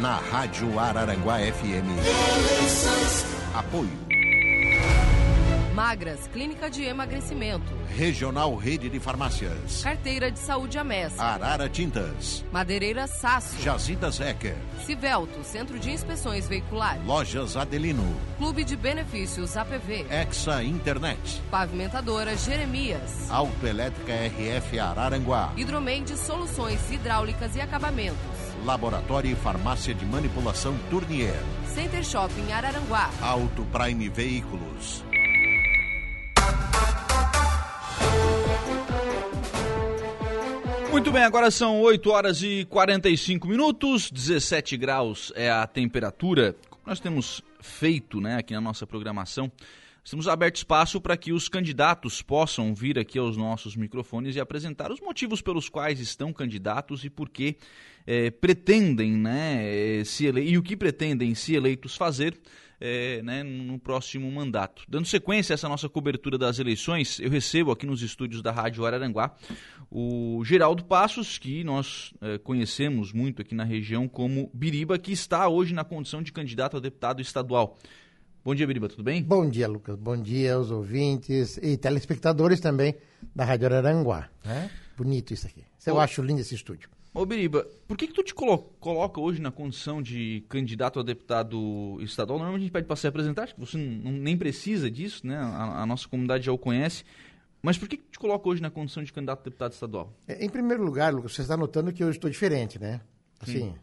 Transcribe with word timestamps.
Na 0.00 0.16
Rádio 0.16 0.78
Araranguá 0.78 1.38
FM. 1.40 1.86
Apoio. 3.54 3.90
Magras, 5.74 6.26
Clínica 6.32 6.70
de 6.70 6.84
Emagrecimento. 6.84 7.74
Regional 7.96 8.54
Rede 8.56 8.88
de 8.88 8.98
Farmácias. 8.98 9.82
Carteira 9.82 10.30
de 10.30 10.38
Saúde 10.38 10.78
Amessa. 10.78 11.22
Arara 11.22 11.68
Tintas. 11.68 12.44
Madeireira 12.50 13.06
Sasso. 13.06 13.60
Jazidas 13.62 14.20
Ecker. 14.20 14.56
Civelto, 14.86 15.44
Centro 15.44 15.78
de 15.78 15.90
Inspeções 15.90 16.48
Veiculares. 16.48 17.04
Lojas 17.04 17.56
Adelino. 17.56 18.04
Clube 18.38 18.64
de 18.64 18.76
Benefícios 18.76 19.56
APV. 19.56 20.06
Exa 20.10 20.62
Internet. 20.62 21.42
Pavimentadora 21.50 22.36
Jeremias. 22.36 23.30
Autoelétrica 23.30 24.12
RF 24.14 24.78
Araranguá. 24.78 25.52
Hidromente 25.56 26.16
Soluções 26.16 26.90
Hidráulicas 26.90 27.54
e 27.54 27.60
Acabamentos. 27.60 28.39
Laboratório 28.64 29.30
e 29.30 29.34
Farmácia 29.34 29.94
de 29.94 30.04
Manipulação 30.04 30.76
Tournier. 30.90 31.40
Center 31.66 32.04
Shopping 32.04 32.52
Araranguá. 32.52 33.10
Auto 33.20 33.64
Prime 33.66 34.08
Veículos. 34.08 35.04
Muito 40.90 41.12
bem, 41.12 41.22
agora 41.22 41.50
são 41.50 41.80
8 41.80 42.10
horas 42.10 42.42
e 42.42 42.66
45 42.66 43.46
minutos, 43.46 44.10
17 44.10 44.76
graus 44.76 45.32
é 45.36 45.50
a 45.50 45.66
temperatura. 45.66 46.54
Como 46.68 46.82
nós 46.84 46.98
temos 46.98 47.42
feito 47.60 48.20
né, 48.20 48.36
aqui 48.36 48.52
na 48.52 48.60
nossa 48.60 48.86
programação, 48.86 49.50
temos 50.08 50.26
aberto 50.26 50.56
espaço 50.56 51.00
para 51.00 51.16
que 51.16 51.32
os 51.32 51.48
candidatos 51.48 52.22
possam 52.22 52.74
vir 52.74 52.98
aqui 52.98 53.18
aos 53.18 53.36
nossos 53.36 53.76
microfones 53.76 54.36
e 54.36 54.40
apresentar 54.40 54.90
os 54.90 55.00
motivos 55.00 55.42
pelos 55.42 55.68
quais 55.68 56.00
estão 56.00 56.32
candidatos 56.32 57.04
e 57.04 57.10
por 57.10 57.28
que 57.28 57.56
é, 58.06 58.30
pretendem, 58.30 59.12
né, 59.12 60.02
se 60.04 60.26
ele... 60.26 60.42
e 60.42 60.56
o 60.56 60.62
que 60.62 60.76
pretendem, 60.76 61.34
se 61.34 61.54
eleitos, 61.54 61.96
fazer 61.96 62.38
é, 62.80 63.20
né, 63.22 63.42
no 63.42 63.78
próximo 63.78 64.30
mandato. 64.32 64.84
Dando 64.88 65.06
sequência 65.06 65.52
a 65.52 65.54
essa 65.54 65.68
nossa 65.68 65.88
cobertura 65.88 66.38
das 66.38 66.58
eleições, 66.58 67.20
eu 67.20 67.28
recebo 67.28 67.70
aqui 67.70 67.86
nos 67.86 68.02
estúdios 68.02 68.40
da 68.42 68.50
Rádio 68.50 68.86
Araranguá 68.86 69.36
o 69.90 70.42
Geraldo 70.44 70.84
Passos, 70.84 71.36
que 71.36 71.64
nós 71.64 72.14
conhecemos 72.44 73.12
muito 73.12 73.42
aqui 73.42 73.56
na 73.56 73.64
região 73.64 74.06
como 74.06 74.48
Biriba, 74.54 74.96
que 74.98 75.10
está 75.10 75.48
hoje 75.48 75.74
na 75.74 75.82
condição 75.82 76.22
de 76.22 76.32
candidato 76.32 76.76
a 76.76 76.80
deputado 76.80 77.20
estadual. 77.20 77.76
Bom 78.50 78.54
dia, 78.56 78.66
Biriba, 78.66 78.88
tudo 78.88 79.04
bem? 79.04 79.22
Bom 79.22 79.48
dia, 79.48 79.68
Lucas. 79.68 79.94
Bom 79.94 80.20
dia 80.20 80.54
aos 80.54 80.72
ouvintes 80.72 81.56
e 81.58 81.76
telespectadores 81.76 82.58
também 82.58 82.96
da 83.32 83.44
Rádio 83.44 83.66
Araranguá. 83.66 84.28
Né? 84.44 84.68
Bonito 84.96 85.32
isso 85.32 85.46
aqui. 85.46 85.62
Eu 85.86 85.94
Ô, 85.94 86.00
acho 86.00 86.20
lindo 86.20 86.40
esse 86.40 86.56
estúdio. 86.56 86.90
Ô, 87.14 87.24
Biriba, 87.24 87.64
por 87.86 87.96
que, 87.96 88.08
que 88.08 88.12
tu 88.12 88.24
te 88.24 88.34
colo 88.34 88.58
coloca 88.80 89.20
hoje 89.20 89.40
na 89.40 89.52
condição 89.52 90.02
de 90.02 90.44
candidato 90.48 90.98
a 90.98 91.04
deputado 91.04 91.96
estadual? 92.00 92.40
Normalmente 92.40 92.62
a 92.62 92.64
gente 92.64 92.72
pede 92.72 92.88
para 92.88 92.96
se 92.96 93.06
apresentar, 93.06 93.44
acho 93.44 93.54
que 93.54 93.60
você 93.60 93.78
não, 93.78 94.10
nem 94.10 94.36
precisa 94.36 94.90
disso, 94.90 95.24
né? 95.24 95.36
A, 95.36 95.82
a, 95.82 95.86
nossa 95.86 96.08
comunidade 96.08 96.46
já 96.46 96.50
o 96.50 96.58
conhece. 96.58 97.04
Mas 97.62 97.78
por 97.78 97.88
que, 97.88 97.98
que 97.98 98.10
te 98.10 98.18
coloca 98.18 98.48
hoje 98.48 98.60
na 98.60 98.68
condição 98.68 99.04
de 99.04 99.12
candidato 99.12 99.42
a 99.42 99.44
deputado 99.44 99.74
estadual? 99.74 100.12
É, 100.26 100.44
em 100.44 100.48
primeiro 100.48 100.82
lugar, 100.82 101.14
Lucas, 101.14 101.34
você 101.34 101.42
está 101.42 101.56
notando 101.56 101.92
que 101.92 102.02
eu 102.02 102.10
estou 102.10 102.28
diferente, 102.28 102.80
né? 102.80 103.00
Assim, 103.38 103.52
Sim. 103.52 103.74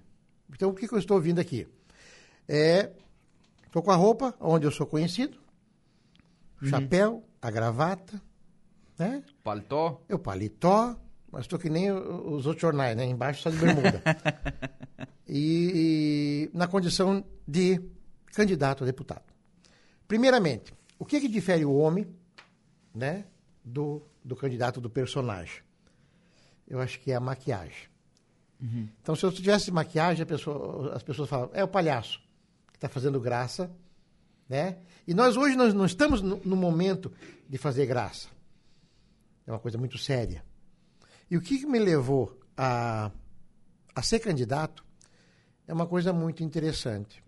então 0.53 0.71
o 0.71 0.73
que, 0.73 0.89
que 0.89 0.93
eu 0.93 0.99
estou 0.99 1.15
ouvindo 1.15 1.39
aqui? 1.39 1.65
É, 2.49 2.91
estou 3.67 3.83
com 3.83 3.91
a 3.91 3.95
roupa 3.95 4.33
onde 4.39 4.65
eu 4.65 4.71
sou 4.71 4.85
conhecido, 4.85 5.37
uhum. 6.61 6.69
chapéu, 6.69 7.23
a 7.41 7.51
gravata, 7.51 8.21
né? 8.97 9.23
Paletó? 9.43 10.01
O 10.09 10.17
paletó, 10.17 10.95
mas 11.31 11.41
estou 11.41 11.59
que 11.59 11.69
nem 11.69 11.91
os 11.91 12.45
outros 12.45 12.61
jornais, 12.61 12.95
né? 12.95 13.05
Embaixo 13.05 13.43
só 13.43 13.49
de 13.49 13.57
bermuda. 13.57 14.01
e, 15.27 16.49
e, 16.51 16.57
na 16.57 16.67
condição 16.67 17.23
de 17.47 17.81
candidato 18.33 18.83
a 18.83 18.87
deputado. 18.87 19.25
Primeiramente, 20.07 20.73
o 20.97 21.05
que, 21.05 21.19
que 21.19 21.27
difere 21.27 21.65
o 21.65 21.75
homem, 21.75 22.07
né, 22.95 23.25
do, 23.63 24.01
do 24.23 24.35
candidato 24.35 24.81
do 24.81 24.89
personagem? 24.89 25.61
Eu 26.67 26.79
acho 26.79 26.99
que 26.99 27.11
é 27.11 27.15
a 27.15 27.19
maquiagem. 27.19 27.87
Uhum. 28.61 28.87
Então, 29.01 29.15
se 29.15 29.23
eu 29.23 29.31
tivesse 29.31 29.71
maquiagem, 29.71 30.25
pessoa, 30.25 30.95
as 30.95 31.03
pessoas 31.03 31.29
falam, 31.29 31.49
é 31.53 31.63
o 31.63 31.67
palhaço 31.67 32.26
que 32.77 32.85
está 32.85 32.89
fazendo 32.89 33.19
graça, 33.19 33.71
né? 34.47 34.77
E 35.07 35.13
nós 35.13 35.35
hoje 35.35 35.55
nós 35.55 35.73
não 35.73 35.85
estamos 35.85 36.21
no, 36.21 36.37
no 36.45 36.55
momento 36.55 37.11
de 37.49 37.57
fazer 37.57 37.87
graça. 37.87 38.29
É 39.45 39.51
uma 39.51 39.59
coisa 39.59 39.77
muito 39.77 39.97
séria. 39.97 40.43
E 41.29 41.35
o 41.35 41.41
que 41.41 41.65
me 41.65 41.79
levou 41.79 42.39
a, 42.55 43.11
a 43.95 44.01
ser 44.01 44.19
candidato 44.19 44.85
é 45.67 45.73
uma 45.73 45.87
coisa 45.87 46.13
muito 46.13 46.43
interessante. 46.43 47.23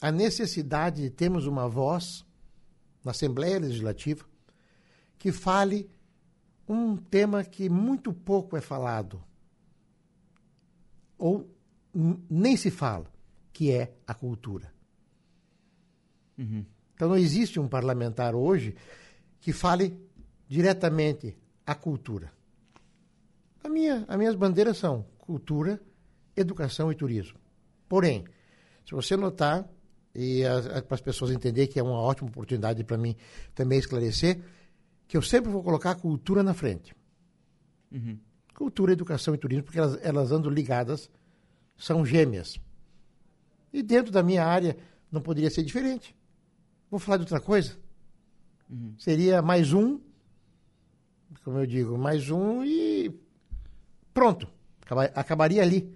A 0.00 0.10
necessidade 0.10 1.02
de 1.02 1.10
termos 1.10 1.46
uma 1.46 1.68
voz 1.68 2.24
na 3.04 3.10
Assembleia 3.10 3.58
Legislativa 3.58 4.24
que 5.18 5.30
fale 5.30 5.88
um 6.66 6.96
tema 6.96 7.44
que 7.44 7.68
muito 7.68 8.12
pouco 8.12 8.56
é 8.56 8.60
falado, 8.60 9.22
ou 11.18 11.48
nem 11.94 12.56
se 12.56 12.70
fala, 12.70 13.06
que 13.52 13.70
é 13.70 13.94
a 14.06 14.14
cultura. 14.14 14.73
Uhum. 16.38 16.64
Então 16.94 17.08
não 17.08 17.16
existe 17.16 17.58
um 17.58 17.68
parlamentar 17.68 18.34
hoje 18.34 18.74
que 19.40 19.52
fale 19.52 19.98
diretamente 20.48 21.36
a 21.66 21.74
cultura. 21.74 22.32
A 23.62 23.68
minha, 23.68 24.04
as 24.06 24.16
minhas 24.16 24.34
bandeiras 24.34 24.76
são 24.78 25.06
cultura, 25.18 25.80
educação 26.36 26.92
e 26.92 26.94
turismo. 26.94 27.38
Porém, 27.88 28.24
se 28.84 28.92
você 28.92 29.16
notar, 29.16 29.68
e 30.14 30.42
para 30.86 30.94
as 30.94 31.00
pessoas 31.00 31.30
entenderem 31.30 31.68
que 31.68 31.78
é 31.78 31.82
uma 31.82 31.98
ótima 31.98 32.28
oportunidade 32.28 32.84
para 32.84 32.96
mim 32.96 33.16
também 33.54 33.78
esclarecer, 33.78 34.40
que 35.08 35.16
eu 35.16 35.22
sempre 35.22 35.50
vou 35.50 35.62
colocar 35.62 35.92
a 35.92 35.94
cultura 35.94 36.42
na 36.42 36.54
frente. 36.54 36.94
Uhum. 37.90 38.18
Cultura, 38.54 38.92
educação 38.92 39.34
e 39.34 39.38
turismo, 39.38 39.64
porque 39.64 39.78
elas, 39.78 39.98
elas 40.02 40.30
andam 40.30 40.50
ligadas, 40.50 41.10
são 41.76 42.04
gêmeas. 42.06 42.60
E 43.72 43.82
dentro 43.82 44.12
da 44.12 44.22
minha 44.22 44.44
área 44.44 44.76
não 45.10 45.20
poderia 45.20 45.50
ser 45.50 45.62
diferente. 45.62 46.14
Vou 46.94 47.00
falar 47.00 47.16
de 47.16 47.22
outra 47.24 47.40
coisa? 47.40 47.76
Uhum. 48.70 48.94
Seria 49.00 49.42
mais 49.42 49.72
um, 49.72 49.98
como 51.42 51.58
eu 51.58 51.66
digo, 51.66 51.98
mais 51.98 52.30
um 52.30 52.62
e 52.64 53.12
Pronto, 54.12 54.46
acabaria 55.12 55.60
ali. 55.60 55.92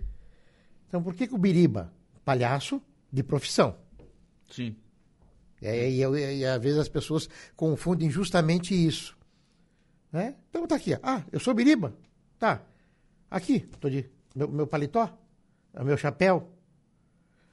Então, 0.89 1.01
por 1.01 1.15
que, 1.15 1.29
que 1.29 1.35
o 1.37 1.39
Biriba? 1.39 1.95
Palhaço 2.25 2.83
de 3.13 3.23
profissão. 3.23 3.77
Sim. 4.51 4.75
É, 5.63 5.89
e, 5.89 6.03
e, 6.03 6.39
e, 6.39 6.45
às 6.45 6.61
vezes 6.61 6.81
as 6.81 6.89
pessoas 6.89 7.29
confundem 7.55 8.11
justamente 8.11 8.75
isso. 8.75 9.17
Né? 10.11 10.35
Então 10.51 10.67
tá 10.67 10.75
aqui. 10.75 10.99
Ah, 11.01 11.23
eu 11.31 11.39
sou 11.39 11.55
Biriba. 11.55 11.97
Tá. 12.41 12.61
Aqui, 13.31 13.61
tô 13.79 13.89
de 13.89 14.11
meu, 14.35 14.49
meu 14.49 14.67
paletó, 14.67 15.17
meu 15.85 15.97
chapéu. 15.97 16.53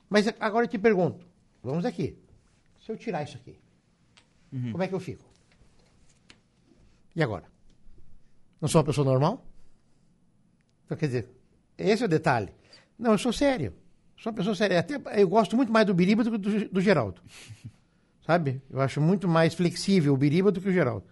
Mas 0.10 0.26
agora 0.40 0.66
eu 0.66 0.70
te 0.70 0.80
pergunto, 0.80 1.28
vamos 1.62 1.86
aqui. 1.86 2.25
Se 2.86 2.92
eu 2.92 2.98
tirar 2.98 3.24
isso 3.24 3.36
aqui, 3.38 3.58
uhum. 4.54 4.72
como 4.72 4.84
é 4.84 4.88
que 4.88 4.94
eu 4.94 5.00
fico? 5.00 5.26
E 7.16 7.24
agora? 7.24 7.46
Não 8.62 8.70
sou 8.70 8.80
uma 8.80 8.86
pessoa 8.86 9.04
normal? 9.04 9.44
Então, 10.86 10.96
quer 10.96 11.08
dizer, 11.08 11.30
esse 11.76 12.04
é 12.04 12.06
o 12.06 12.10
detalhe. 12.10 12.54
Não, 12.98 13.14
eu 13.14 13.18
sou 13.18 13.34
sério. 13.34 13.74
Sou 14.16 14.32
uma 14.32 14.38
pessoa 14.38 14.56
séria. 14.56 14.80
Até, 14.80 15.02
eu 15.20 15.28
gosto 15.28 15.56
muito 15.58 15.72
mais 15.72 15.88
do 15.88 15.96
Biriba 15.96 16.24
do 16.24 16.32
que 16.32 16.38
do, 16.38 16.70
do 16.70 16.82
Geraldo. 16.82 17.22
Sabe? 18.24 18.62
Eu 18.70 18.80
acho 18.80 19.02
muito 19.02 19.28
mais 19.28 19.56
flexível 19.56 20.14
o 20.14 20.18
Biriba 20.18 20.52
do 20.52 20.62
que 20.62 20.70
o 20.70 20.74
Geraldo. 20.74 21.06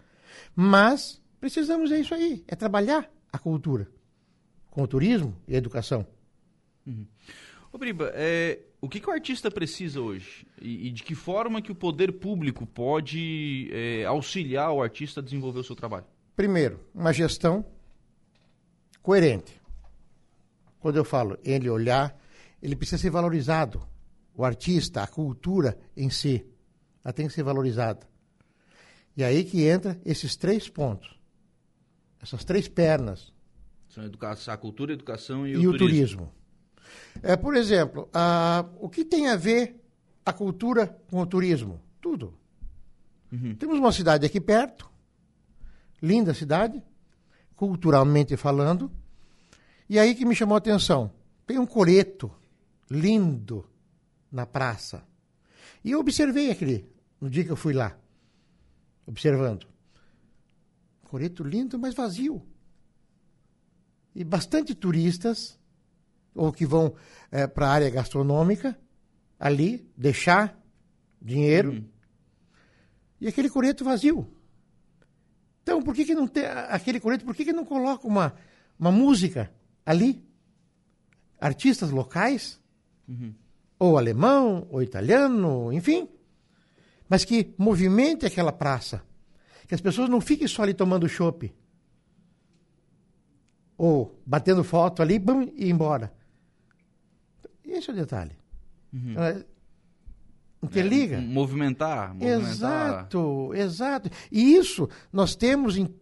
Mas 0.54 1.20
precisamos 1.40 1.90
é 1.90 1.98
isso 1.98 2.14
aí, 2.14 2.44
é 2.46 2.54
trabalhar 2.54 3.10
a 3.32 3.38
cultura 3.38 3.88
com 4.70 4.82
o 4.82 4.86
turismo 4.86 5.36
e 5.48 5.56
a 5.56 5.58
educação. 5.58 6.06
Uhum. 6.86 7.06
Ô 7.72 7.78
Biriba, 7.78 8.12
é, 8.14 8.60
o 8.84 8.88
que, 8.88 9.00
que, 9.00 9.08
o 9.08 9.12
artista 9.12 9.50
precisa 9.50 10.00
hoje? 10.00 10.46
E, 10.60 10.88
e, 10.88 10.90
de 10.90 11.02
que 11.02 11.14
forma 11.14 11.62
que 11.62 11.72
o 11.72 11.74
poder 11.74 12.12
público 12.12 12.66
pode 12.66 13.70
é, 13.72 14.04
auxiliar 14.04 14.70
o 14.72 14.82
artista 14.82 15.20
a 15.20 15.22
desenvolver 15.22 15.60
o 15.60 15.64
seu 15.64 15.74
trabalho? 15.74 16.04
Primeiro, 16.36 16.80
uma 16.94 17.12
gestão 17.12 17.64
coerente. 19.02 19.58
Quando 20.80 20.96
eu 20.96 21.04
falo 21.04 21.38
ele 21.42 21.70
olhar, 21.70 22.14
ele 22.62 22.76
precisa 22.76 23.00
ser 23.00 23.10
valorizado. 23.10 23.80
O 24.34 24.44
artista, 24.44 25.02
a 25.02 25.06
cultura 25.06 25.78
em 25.96 26.10
si, 26.10 26.44
ela 27.02 27.12
tem 27.12 27.26
que 27.26 27.32
ser 27.32 27.42
valorizada. 27.42 28.06
E 29.16 29.24
aí 29.24 29.44
que 29.44 29.64
entra 29.64 29.98
esses 30.04 30.36
três 30.36 30.68
pontos, 30.68 31.18
essas 32.20 32.44
três 32.44 32.68
pernas. 32.68 33.32
São 33.88 34.02
a, 34.02 34.06
educação, 34.06 34.52
a 34.52 34.56
cultura, 34.56 34.92
a 34.92 34.94
educação 34.94 35.46
e, 35.46 35.52
e 35.52 35.66
o, 35.66 35.70
o 35.70 35.78
turismo. 35.78 35.78
turismo. 35.78 36.43
É, 37.22 37.36
por 37.36 37.56
exemplo, 37.56 38.08
a, 38.12 38.64
o 38.80 38.88
que 38.88 39.04
tem 39.04 39.28
a 39.28 39.36
ver 39.36 39.80
a 40.24 40.32
cultura 40.32 40.98
com 41.10 41.20
o 41.20 41.26
turismo? 41.26 41.80
Tudo. 42.00 42.34
Uhum. 43.32 43.54
Temos 43.54 43.78
uma 43.78 43.92
cidade 43.92 44.26
aqui 44.26 44.40
perto, 44.40 44.90
linda 46.02 46.34
cidade, 46.34 46.82
culturalmente 47.56 48.36
falando, 48.36 48.90
e 49.88 49.98
aí 49.98 50.14
que 50.14 50.24
me 50.24 50.34
chamou 50.34 50.54
a 50.54 50.58
atenção. 50.58 51.10
Tem 51.46 51.58
um 51.58 51.66
coreto 51.66 52.30
lindo 52.90 53.68
na 54.30 54.46
praça. 54.46 55.04
E 55.82 55.90
eu 55.90 56.00
observei 56.00 56.50
aquele, 56.50 56.88
no 57.20 57.28
dia 57.28 57.44
que 57.44 57.50
eu 57.50 57.56
fui 57.56 57.72
lá, 57.72 57.96
observando. 59.06 59.66
Coreto 61.04 61.44
lindo, 61.44 61.78
mas 61.78 61.94
vazio. 61.94 62.42
E 64.14 64.24
bastante 64.24 64.74
turistas, 64.74 65.58
ou 66.34 66.52
que 66.52 66.66
vão 66.66 66.94
é, 67.30 67.46
para 67.46 67.68
a 67.68 67.70
área 67.70 67.90
gastronômica, 67.90 68.78
ali, 69.38 69.90
deixar 69.96 70.58
dinheiro. 71.20 71.72
Uhum. 71.72 71.84
E 73.20 73.28
aquele 73.28 73.48
coreto 73.48 73.84
vazio. 73.84 74.28
Então, 75.62 75.82
por 75.82 75.94
que, 75.94 76.04
que 76.04 76.14
não 76.14 76.26
tem 76.26 76.44
aquele 76.44 77.00
coreto, 77.00 77.24
por 77.24 77.34
que, 77.34 77.44
que 77.44 77.52
não 77.52 77.64
coloca 77.64 78.06
uma, 78.06 78.34
uma 78.78 78.92
música 78.92 79.50
ali? 79.84 80.22
Artistas 81.40 81.90
locais? 81.90 82.60
Uhum. 83.08 83.34
Ou 83.78 83.96
alemão, 83.96 84.66
ou 84.70 84.82
italiano, 84.82 85.72
enfim. 85.72 86.08
Mas 87.08 87.24
que 87.24 87.54
movimente 87.56 88.26
aquela 88.26 88.52
praça. 88.52 89.02
Que 89.66 89.74
as 89.74 89.80
pessoas 89.80 90.08
não 90.10 90.20
fiquem 90.20 90.46
só 90.46 90.62
ali 90.62 90.74
tomando 90.74 91.08
chopp. 91.08 91.52
Ou 93.76 94.20
batendo 94.24 94.62
foto 94.62 95.02
ali 95.02 95.18
bum, 95.18 95.42
e 95.56 95.66
ir 95.66 95.70
embora. 95.70 96.12
Esse 97.74 97.90
é 97.90 97.92
o 97.92 97.96
detalhe. 97.96 98.32
Uhum. 98.92 99.14
É, 99.18 99.44
interliga. 100.62 101.16
É, 101.16 101.20
movimentar, 101.20 102.14
movimentar. 102.14 102.40
Exato, 102.40 103.52
exato. 103.54 104.10
E 104.30 104.54
isso 104.54 104.88
nós 105.12 105.34
temos 105.34 105.76
em 105.76 105.92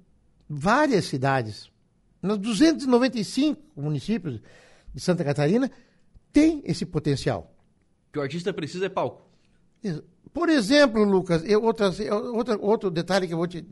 várias 0.48 1.06
cidades. 1.06 1.70
Nos 2.20 2.38
295 2.38 3.60
municípios 3.80 4.40
de 4.94 5.00
Santa 5.00 5.24
Catarina 5.24 5.70
tem 6.32 6.62
esse 6.64 6.86
potencial. 6.86 7.52
Que 8.12 8.18
o 8.18 8.22
artista 8.22 8.52
precisa 8.52 8.86
é 8.86 8.88
palco. 8.88 9.22
Por 10.32 10.48
exemplo, 10.48 11.02
Lucas, 11.02 11.42
eu, 11.44 11.62
outras, 11.62 11.98
eu, 11.98 12.34
outra, 12.34 12.56
outro 12.58 12.90
detalhe 12.90 13.26
que 13.26 13.34
eu 13.34 13.38
vou 13.38 13.46
te. 13.46 13.64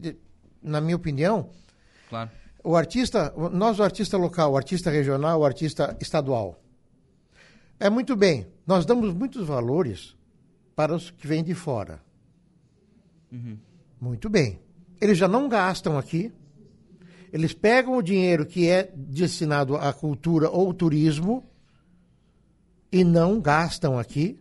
Na 0.63 0.81
minha 0.81 0.97
opinião, 0.97 1.49
claro. 2.11 2.31
o 2.63 2.77
artista, 2.77 3.33
nós, 3.51 3.79
o 3.79 3.83
artista 3.83 4.19
local, 4.19 4.53
o 4.53 4.57
artista 4.59 4.91
regional, 4.91 5.41
o 5.41 5.45
artista 5.45 5.97
estadual. 6.01 6.61
É 7.81 7.89
muito 7.89 8.15
bem, 8.15 8.47
nós 8.67 8.85
damos 8.85 9.15
muitos 9.15 9.47
valores 9.47 10.15
para 10.77 10.95
os 10.95 11.11
que 11.11 11.27
vêm 11.27 11.43
de 11.43 11.55
fora. 11.55 12.03
Uhum. 13.33 13.59
Muito 13.99 14.29
bem. 14.29 14.61
Eles 15.01 15.17
já 15.17 15.27
não 15.27 15.49
gastam 15.49 15.97
aqui, 15.97 16.31
eles 17.33 17.55
pegam 17.55 17.97
o 17.97 18.03
dinheiro 18.03 18.45
que 18.45 18.69
é 18.69 18.93
destinado 18.95 19.77
à 19.77 19.95
cultura 19.95 20.51
ou 20.51 20.75
turismo 20.75 21.43
e 22.93 23.03
não 23.03 23.41
gastam 23.41 23.99
aqui. 23.99 24.39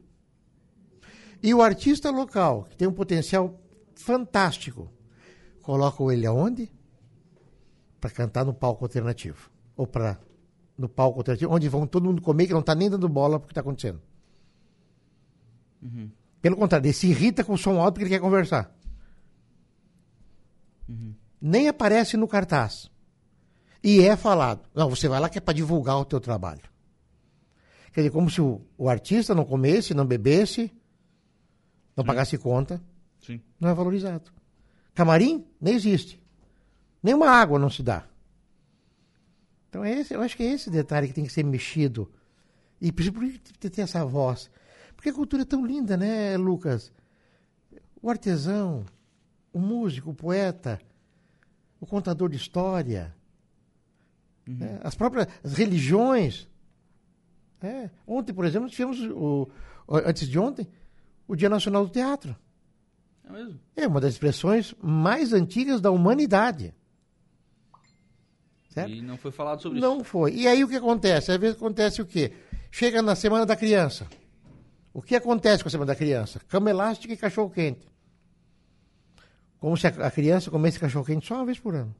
E 1.42 1.54
o 1.54 1.62
artista 1.62 2.12
local, 2.12 2.66
que 2.70 2.76
tem 2.76 2.90
um 2.90 2.94
potencial 2.94 3.58
fantástico, 3.96 4.92
colocam 5.62 6.12
ele 6.12 6.26
aonde? 6.26 6.70
Para 8.02 8.10
cantar 8.10 8.44
no 8.44 8.54
palco 8.54 8.84
alternativo. 8.84 9.50
Ou 9.78 9.88
para 9.88 10.20
no 10.80 10.88
palco 10.88 11.20
alternativo, 11.20 11.54
onde 11.54 11.68
vão 11.68 11.86
todo 11.86 12.06
mundo 12.06 12.22
comer 12.22 12.48
que 12.48 12.54
não 12.54 12.62
está 12.62 12.74
nem 12.74 12.90
dando 12.90 13.10
bola 13.10 13.38
para 13.38 13.44
o 13.44 13.48
que 13.48 13.52
está 13.52 13.60
acontecendo. 13.60 14.02
Uhum. 15.82 16.10
Pelo 16.42 16.56
contrário, 16.56 16.86
ele 16.86 16.94
se 16.94 17.08
irrita 17.08 17.44
com 17.44 17.54
o 17.54 17.58
som 17.58 17.82
alto 17.82 17.96
porque 17.96 18.06
ele 18.06 18.12
quer 18.12 18.22
conversar. 18.22 18.74
Uhum. 20.88 21.14
Nem 21.42 21.68
aparece 21.68 22.16
no 22.16 22.30
cartaz. 22.30 22.90
E 23.84 24.02
é 24.02 24.16
falado. 24.16 24.62
Não, 24.74 24.90
você 24.90 25.10
vai 25.10 25.20
lá 25.20 25.28
que 25.28 25.38
é 25.38 25.42
para 25.42 25.54
divulgar 25.54 25.98
o 25.98 26.06
teu 26.06 26.22
trabalho. 26.22 26.62
Quer 27.92 28.02
dizer, 28.02 28.12
como 28.12 28.30
se 28.30 28.40
o, 28.40 28.62
o 28.78 28.88
artista 28.88 29.36
não 29.36 29.44
comesse, 29.44 29.94
não 29.94 30.06
bebesse, 30.06 30.72
não 31.94 32.04
Sim. 32.04 32.08
pagasse 32.08 32.38
conta. 32.38 32.82
Sim. 33.20 33.42
Não 33.60 33.68
é 33.68 33.74
valorizado. 33.74 34.32
Camarim 34.94 35.46
nem 35.60 35.76
existe. 35.76 36.22
Nenhuma 37.04 37.30
água 37.30 37.60
não 37.60 37.70
se 37.70 37.84
dá. 37.84 38.06
Então, 39.70 39.84
é 39.84 40.00
esse, 40.00 40.14
eu 40.14 40.22
acho 40.22 40.36
que 40.36 40.44
é 40.44 40.52
esse 40.52 40.70
detalhe 40.70 41.08
que 41.08 41.14
tem 41.14 41.24
que 41.24 41.32
ser 41.32 41.44
mexido. 41.44 42.12
E 42.82 42.92
por 42.92 43.04
que 43.04 43.70
ter 43.70 43.82
essa 43.82 44.04
voz? 44.04 44.50
Porque 44.96 45.10
a 45.10 45.14
cultura 45.14 45.44
é 45.44 45.46
tão 45.46 45.66
linda, 45.66 45.96
né, 45.96 46.36
Lucas? 46.38 46.92
O 48.02 48.10
artesão, 48.10 48.86
o 49.54 49.60
músico, 49.60 50.10
o 50.10 50.14
poeta, 50.14 50.80
o 51.80 51.86
contador 51.86 52.30
de 52.30 52.38
história, 52.38 53.16
uhum. 54.48 54.58
né? 54.58 54.80
as 54.84 54.96
próprias 54.96 55.28
as 55.44 55.54
religiões. 55.54 56.50
É. 57.62 57.90
Ontem, 58.08 58.34
por 58.34 58.46
exemplo, 58.46 58.70
tivemos, 58.70 59.00
o, 59.02 59.50
antes 59.88 60.28
de 60.28 60.40
ontem, 60.40 60.68
o 61.28 61.36
Dia 61.36 61.50
Nacional 61.50 61.86
do 61.86 61.92
Teatro. 61.92 62.36
É 63.24 63.32
mesmo? 63.32 63.60
É 63.76 63.88
uma 63.88 64.02
das 64.02 64.14
expressões 64.14 64.74
mais 64.82 65.32
antigas 65.32 65.80
da 65.80 65.92
humanidade. 65.92 66.74
Certo? 68.70 68.92
E 68.92 69.02
não 69.02 69.18
foi 69.18 69.32
falado 69.32 69.62
sobre 69.62 69.80
não 69.80 69.90
isso. 69.90 69.98
Não 69.98 70.04
foi. 70.04 70.34
E 70.36 70.48
aí 70.48 70.64
o 70.64 70.68
que 70.68 70.76
acontece? 70.76 71.32
Às 71.32 71.38
vezes 71.38 71.56
acontece 71.56 72.02
o 72.02 72.06
quê? 72.06 72.32
Chega 72.72 73.02
na 73.02 73.16
Semana 73.16 73.46
da 73.46 73.56
Criança. 73.56 74.08
O 74.94 75.02
que 75.02 75.16
acontece 75.16 75.64
com 75.64 75.70
a 75.70 75.72
Semana 75.72 75.88
da 75.88 75.96
Criança? 75.96 76.40
Cama 76.48 76.70
elástica 76.70 77.14
e 77.14 77.18
cachorro 77.18 77.50
quente. 77.50 77.88
Como 79.60 79.76
se 79.76 79.88
a 79.88 80.12
criança 80.12 80.50
comesse 80.50 80.80
cachorro 80.80 81.06
quente 81.06 81.28
só 81.28 81.36
uma 81.36 81.46
vez 81.46 81.60
por 81.60 81.76
ano. 81.76 81.94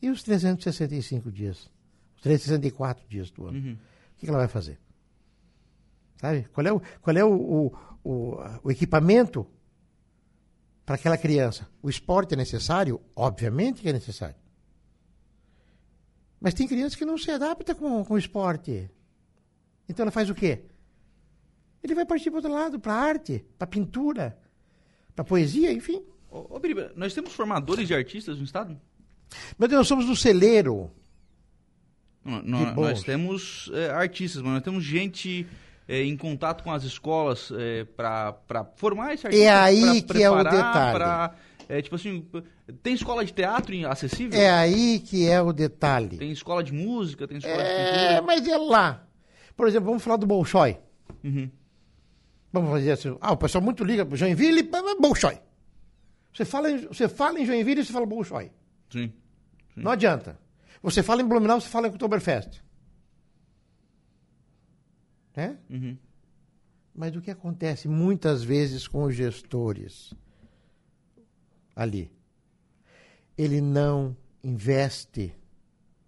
E 0.00 0.10
os 0.10 0.22
365 0.22 1.32
dias? 1.32 1.70
Os 2.16 2.22
364 2.22 3.04
dias 3.08 3.30
do 3.30 3.46
ano? 3.46 3.58
Uhum. 3.58 3.72
O 3.72 4.20
que 4.20 4.28
ela 4.28 4.38
vai 4.38 4.48
fazer? 4.48 4.78
Sabe? 6.20 6.46
Qual 6.52 6.66
é 6.66 6.72
o, 6.72 6.80
qual 7.00 7.16
é 7.16 7.24
o, 7.24 7.32
o, 7.32 7.72
o, 8.04 8.36
o 8.64 8.70
equipamento 8.70 9.46
para 10.84 10.96
aquela 10.96 11.16
criança? 11.16 11.68
O 11.82 11.88
esporte 11.88 12.34
é 12.34 12.36
necessário? 12.36 13.00
Obviamente 13.16 13.80
que 13.80 13.88
é 13.88 13.92
necessário. 13.92 14.36
Mas 16.40 16.54
tem 16.54 16.68
criança 16.68 16.96
que 16.96 17.04
não 17.04 17.18
se 17.18 17.30
adapta 17.30 17.74
com, 17.74 18.04
com 18.04 18.14
o 18.14 18.18
esporte. 18.18 18.90
Então 19.88 20.04
ela 20.04 20.10
faz 20.12 20.30
o 20.30 20.34
quê? 20.34 20.62
Ele 21.82 21.94
vai 21.94 22.04
partir 22.04 22.30
para 22.30 22.38
outro 22.38 22.52
lado, 22.52 22.78
para 22.78 22.92
arte, 22.92 23.44
para 23.58 23.66
pintura, 23.66 24.38
para 25.14 25.24
poesia, 25.24 25.72
enfim. 25.72 26.02
Ô, 26.30 26.56
ô 26.56 26.58
Biriba, 26.58 26.92
nós 26.94 27.14
temos 27.14 27.32
formadores 27.32 27.88
de 27.88 27.94
artistas 27.94 28.38
no 28.38 28.44
estado? 28.44 28.78
Deus, 29.58 29.72
nós 29.72 29.88
somos 29.88 30.06
do 30.06 30.16
celeiro. 30.16 30.90
Não, 32.24 32.42
não, 32.42 32.74
nós 32.74 33.02
temos 33.02 33.70
é, 33.72 33.90
artistas, 33.90 34.42
mas 34.42 34.52
nós 34.52 34.62
temos 34.62 34.84
gente 34.84 35.46
é, 35.88 36.02
em 36.04 36.16
contato 36.16 36.62
com 36.62 36.70
as 36.70 36.84
escolas 36.84 37.50
é, 37.56 37.84
para 37.84 38.66
formar 38.76 39.14
esse 39.14 39.26
artista. 39.26 39.46
É 39.46 39.50
aí 39.50 40.02
que 40.02 40.22
é 40.22 40.30
o 40.30 40.44
detalhe. 40.44 40.94
Pra, 40.94 41.34
é, 41.66 41.80
tipo 41.80 41.96
assim, 41.96 42.26
tem 42.82 42.92
escola 42.92 43.24
de 43.24 43.32
teatro 43.32 43.74
acessível? 43.88 44.38
É 44.38 44.50
aí 44.50 45.00
que 45.00 45.26
é 45.26 45.40
o 45.40 45.52
detalhe. 45.52 46.18
Tem 46.18 46.30
escola 46.30 46.62
de 46.62 46.74
música, 46.74 47.26
tem 47.26 47.38
escola 47.38 47.62
é, 47.62 47.84
de 47.84 47.90
pintura. 47.90 48.12
É, 48.12 48.20
mas 48.20 48.46
é 48.46 48.58
lá. 48.58 49.06
Por 49.56 49.66
exemplo, 49.66 49.86
vamos 49.86 50.02
falar 50.02 50.16
do 50.16 50.26
Bolshoi. 50.26 50.78
Uhum. 51.24 51.50
Vamos 52.52 52.70
fazer 52.70 52.92
assim. 52.92 53.16
Ah, 53.20 53.32
o 53.32 53.36
pessoal 53.36 53.64
muito 53.64 53.82
liga 53.82 54.04
para 54.04 54.16
Joinville, 54.16 54.70
Bolshoi. 55.00 55.38
Você 56.34 56.44
fala, 56.44 56.70
em, 56.70 56.86
você 56.86 57.08
fala 57.08 57.40
em 57.40 57.46
Joinville, 57.46 57.84
você 57.84 57.92
fala 57.92 58.06
Bolshoi. 58.06 58.50
Sim, 58.90 59.12
sim. 59.74 59.80
Não 59.80 59.90
adianta. 59.90 60.38
Você 60.82 61.02
fala 61.02 61.22
em 61.22 61.26
Blumenau, 61.26 61.60
você 61.60 61.68
fala 61.68 61.88
em 61.88 61.90
Oktoberfest. 61.90 62.62
Né? 65.38 65.56
Uhum. 65.70 65.96
Mas 66.92 67.14
o 67.14 67.20
que 67.20 67.30
acontece 67.30 67.86
muitas 67.86 68.42
vezes 68.42 68.88
com 68.88 69.04
os 69.04 69.14
gestores 69.14 70.12
ali? 71.76 72.10
Ele 73.36 73.60
não 73.60 74.16
investe 74.42 75.32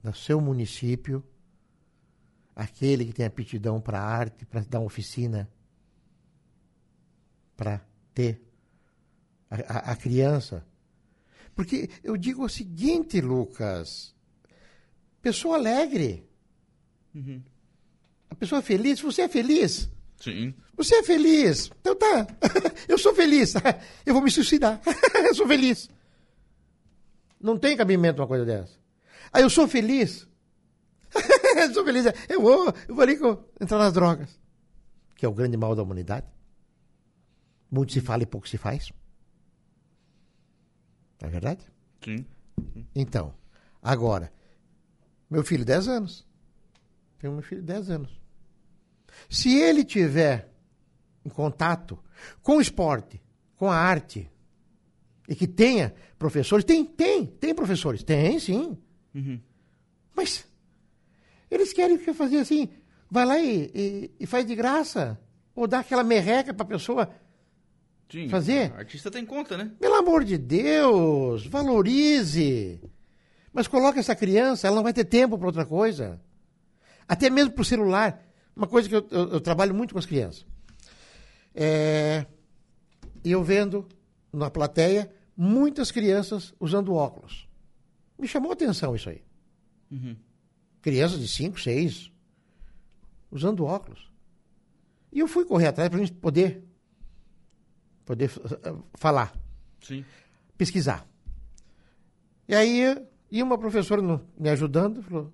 no 0.03 0.13
seu 0.13 0.41
município 0.41 1.23
aquele 2.57 3.05
que 3.05 3.13
tem 3.13 3.25
aptidão 3.25 3.81
para 3.81 4.03
arte, 4.03 4.45
para 4.45 4.63
dar 4.63 4.81
uma 4.81 4.87
oficina, 4.87 5.49
para 7.57 7.81
ter 8.13 8.43
a, 9.49 9.55
a, 9.55 9.93
a 9.93 9.97
criança. 9.97 10.67
Porque 11.55 11.89
eu 12.03 12.17
digo 12.17 12.45
o 12.45 12.49
seguinte, 12.49 13.21
Lucas, 13.21 14.13
pessoa 15.23 15.57
alegre. 15.57 16.29
Uhum. 17.15 17.41
A 18.31 18.35
pessoa 18.35 18.63
feliz, 18.63 19.01
você 19.01 19.23
é 19.23 19.29
feliz? 19.29 19.91
Sim. 20.19 20.55
Você 20.77 20.95
é 20.97 21.03
feliz? 21.03 21.71
Então 21.81 21.97
tá. 21.97 22.27
eu 22.89 22.97
sou 22.97 23.15
feliz. 23.15 23.55
eu 24.07 24.15
vou 24.15 24.23
me 24.23 24.31
suicidar. 24.31 24.81
eu 25.27 25.35
sou 25.35 25.47
feliz. 25.47 25.91
Não 27.41 27.59
tem 27.59 27.77
cabimento 27.77 28.21
uma 28.21 28.29
coisa 28.29 28.45
dessa. 28.45 28.79
Aí 29.33 29.43
ah, 29.43 29.45
eu 29.45 29.51
sou 29.51 29.67
feliz. 29.67 30.29
eu 31.57 31.75
sou 31.75 31.85
feliz. 31.85 32.07
Eu 32.29 32.41
vou, 32.41 32.73
eu 32.89 32.95
vou 32.95 33.03
ali 33.03 33.19
entrar 33.61 33.79
nas 33.79 33.93
drogas. 33.93 34.39
Que 35.17 35.27
é 35.27 35.29
o 35.29 35.35
grande 35.35 35.57
mal 35.57 35.75
da 35.75 35.83
humanidade. 35.83 36.27
Muito 37.71 37.93
se 37.93 38.01
fala 38.01 38.23
e 38.23 38.27
pouco 38.27 38.49
se 38.49 38.59
faz. 38.59 38.93
Não 41.21 41.29
é 41.29 41.31
verdade? 41.31 41.65
Sim. 42.03 42.27
Então, 42.95 43.35
agora, 43.83 44.33
meu 45.31 45.45
filho, 45.45 45.65
10 45.65 45.89
anos. 45.89 46.30
Tenho 47.21 47.35
meu 47.35 47.43
filho, 47.43 47.63
10 47.63 47.91
anos. 47.91 48.21
Se 49.29 49.55
ele 49.55 49.85
tiver 49.85 50.51
em 51.25 51.29
contato 51.29 51.99
com 52.43 52.57
o 52.57 52.61
esporte, 52.61 53.23
com 53.57 53.71
a 53.71 53.77
arte, 53.77 54.29
e 55.29 55.35
que 55.35 55.47
tenha 55.47 55.95
professores, 56.19 56.65
tem, 56.65 56.85
tem, 56.85 57.27
tem 57.27 57.55
professores, 57.55 58.03
tem 58.03 58.39
sim. 58.39 58.77
Uhum. 59.15 59.39
Mas 60.17 60.45
eles 61.51 61.73
querem 61.73 61.99
fazer 61.99 62.39
assim, 62.39 62.69
vai 63.11 63.27
lá 63.27 63.39
e, 63.39 63.71
e, 63.75 64.11
e 64.21 64.27
faz 64.27 64.47
de 64.47 64.55
graça, 64.55 65.21
ou 65.55 65.67
dá 65.67 65.81
aquela 65.81 66.03
merreca 66.03 66.55
para 66.55 66.65
a 66.65 66.69
pessoa 66.69 67.11
Sim, 68.11 68.29
fazer. 68.29 68.73
Artista 68.73 69.11
tem 69.11 69.25
conta, 69.25 69.57
né? 69.57 69.71
Pelo 69.79 69.95
amor 69.95 70.25
de 70.25 70.37
Deus, 70.37 71.47
valorize. 71.47 72.81
Mas 73.53 73.69
coloque 73.69 73.99
essa 73.99 74.17
criança, 74.17 74.67
ela 74.67 74.77
não 74.77 74.83
vai 74.83 74.93
ter 74.93 75.05
tempo 75.05 75.37
para 75.37 75.47
outra 75.47 75.67
coisa. 75.67 76.21
Até 77.11 77.29
mesmo 77.29 77.51
para 77.51 77.63
o 77.63 77.65
celular. 77.65 78.25
Uma 78.55 78.69
coisa 78.69 78.89
que 78.89 78.95
eu, 78.95 79.05
eu, 79.11 79.33
eu, 79.33 79.41
trabalho 79.41 79.75
muito 79.75 79.93
com 79.93 79.99
as 79.99 80.07
crianças. 80.07 80.47
É, 81.53 82.25
eu 83.25 83.43
vendo 83.43 83.85
na 84.33 84.49
plateia 84.49 85.13
muitas 85.37 85.91
crianças 85.91 86.55
usando 86.61 86.95
óculos. 86.95 87.49
Me 88.17 88.29
chamou 88.29 88.53
a 88.53 88.55
atenção 88.55 88.95
isso 88.95 89.11
aí. 89.11 89.25
Uhum. 89.91 90.15
Crianças 90.81 91.19
de 91.19 91.27
5, 91.27 91.61
6, 91.61 92.13
usando 93.29 93.65
óculos. 93.65 94.09
E 95.13 95.19
eu 95.19 95.27
fui 95.27 95.45
correr 95.45 95.67
atrás 95.67 95.91
para 95.91 95.99
a 95.99 96.05
gente 96.05 96.17
poder, 96.17 96.63
poder 98.05 98.31
falar, 98.95 99.35
Sim. 99.83 100.05
pesquisar. 100.57 101.05
E 102.47 102.55
aí, 102.55 103.05
e 103.33 103.43
uma 103.43 103.59
professora 103.59 104.01
me 104.39 104.49
ajudando, 104.49 105.03
falou, 105.03 105.33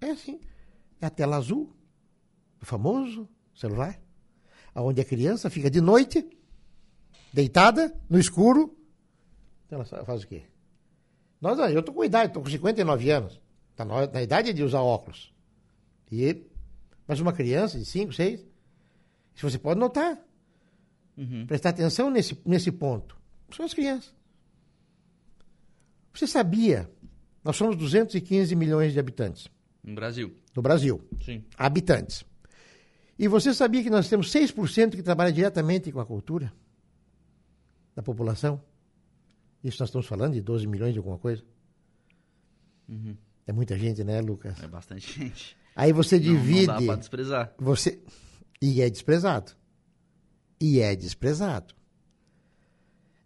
é 0.00 0.10
assim, 0.10 0.40
é 1.00 1.06
a 1.06 1.10
tela 1.10 1.36
azul, 1.36 1.72
o 2.60 2.66
famoso 2.66 3.28
celular, 3.54 4.00
onde 4.74 5.00
a 5.00 5.04
criança 5.04 5.48
fica 5.48 5.70
de 5.70 5.80
noite, 5.80 6.28
deitada, 7.32 7.94
no 8.08 8.18
escuro, 8.18 8.76
então 9.66 9.80
ela 9.80 10.04
faz 10.04 10.22
o 10.22 10.26
quê? 10.26 10.44
Nós, 11.40 11.58
eu 11.72 11.80
estou 11.80 11.94
com 11.94 12.04
idade, 12.04 12.28
estou 12.28 12.42
com 12.42 12.48
59 12.48 13.10
anos, 13.10 13.40
está 13.70 13.84
na, 13.84 14.06
na 14.06 14.22
idade 14.22 14.52
de 14.52 14.62
usar 14.62 14.80
óculos. 14.80 15.34
E, 16.10 16.44
mas 17.06 17.20
uma 17.20 17.32
criança 17.32 17.78
de 17.78 17.84
5, 17.84 18.12
6, 18.12 18.40
isso 19.34 19.50
você 19.50 19.58
pode 19.58 19.78
notar. 19.78 20.18
Uhum. 21.16 21.46
Prestar 21.46 21.70
atenção 21.70 22.10
nesse, 22.10 22.38
nesse 22.44 22.70
ponto. 22.70 23.16
São 23.50 23.64
as 23.64 23.74
crianças. 23.74 24.14
Você 26.12 26.26
sabia? 26.26 26.90
Nós 27.44 27.56
somos 27.56 27.76
215 27.76 28.54
milhões 28.56 28.92
de 28.92 28.98
habitantes. 28.98 29.48
No 29.82 29.94
Brasil. 29.94 30.34
No 30.56 30.62
Brasil. 30.62 31.06
Sim. 31.22 31.44
Habitantes. 31.58 32.24
E 33.18 33.28
você 33.28 33.52
sabia 33.52 33.82
que 33.82 33.90
nós 33.90 34.08
temos 34.08 34.32
6% 34.32 34.96
que 34.96 35.02
trabalha 35.02 35.30
diretamente 35.30 35.92
com 35.92 36.00
a 36.00 36.06
cultura? 36.06 36.50
Da 37.94 38.02
população? 38.02 38.60
Isso 39.62 39.76
nós 39.80 39.90
estamos 39.90 40.06
falando 40.06 40.32
de 40.32 40.40
12 40.40 40.66
milhões 40.66 40.94
de 40.94 40.98
alguma 40.98 41.18
coisa? 41.18 41.42
Uhum. 42.88 43.16
É 43.46 43.52
muita 43.52 43.78
gente, 43.78 44.02
né, 44.02 44.20
Lucas? 44.20 44.62
É 44.62 44.66
bastante 44.66 45.12
gente. 45.12 45.56
Aí 45.74 45.92
você 45.92 46.18
divide. 46.18 46.66
Não, 46.66 46.74
não 46.74 46.80
dá 46.80 46.86
pra 46.86 46.96
desprezar. 46.96 47.54
Você... 47.58 48.02
E 48.60 48.80
é 48.80 48.88
desprezado. 48.88 49.52
E 50.58 50.80
é 50.80 50.96
desprezado. 50.96 51.74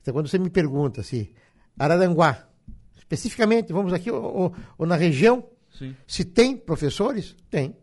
Então, 0.02 0.12
quando 0.12 0.28
você 0.28 0.38
me 0.38 0.50
pergunta 0.50 1.04
se 1.04 1.32
Araranguá, 1.78 2.48
especificamente, 2.96 3.72
vamos 3.72 3.92
aqui, 3.92 4.10
ou, 4.10 4.22
ou, 4.22 4.54
ou 4.76 4.86
na 4.86 4.96
região, 4.96 5.48
Sim. 5.80 5.96
se 6.06 6.26
tem 6.26 6.58
professores? 6.58 7.34
Tem. 7.48 7.74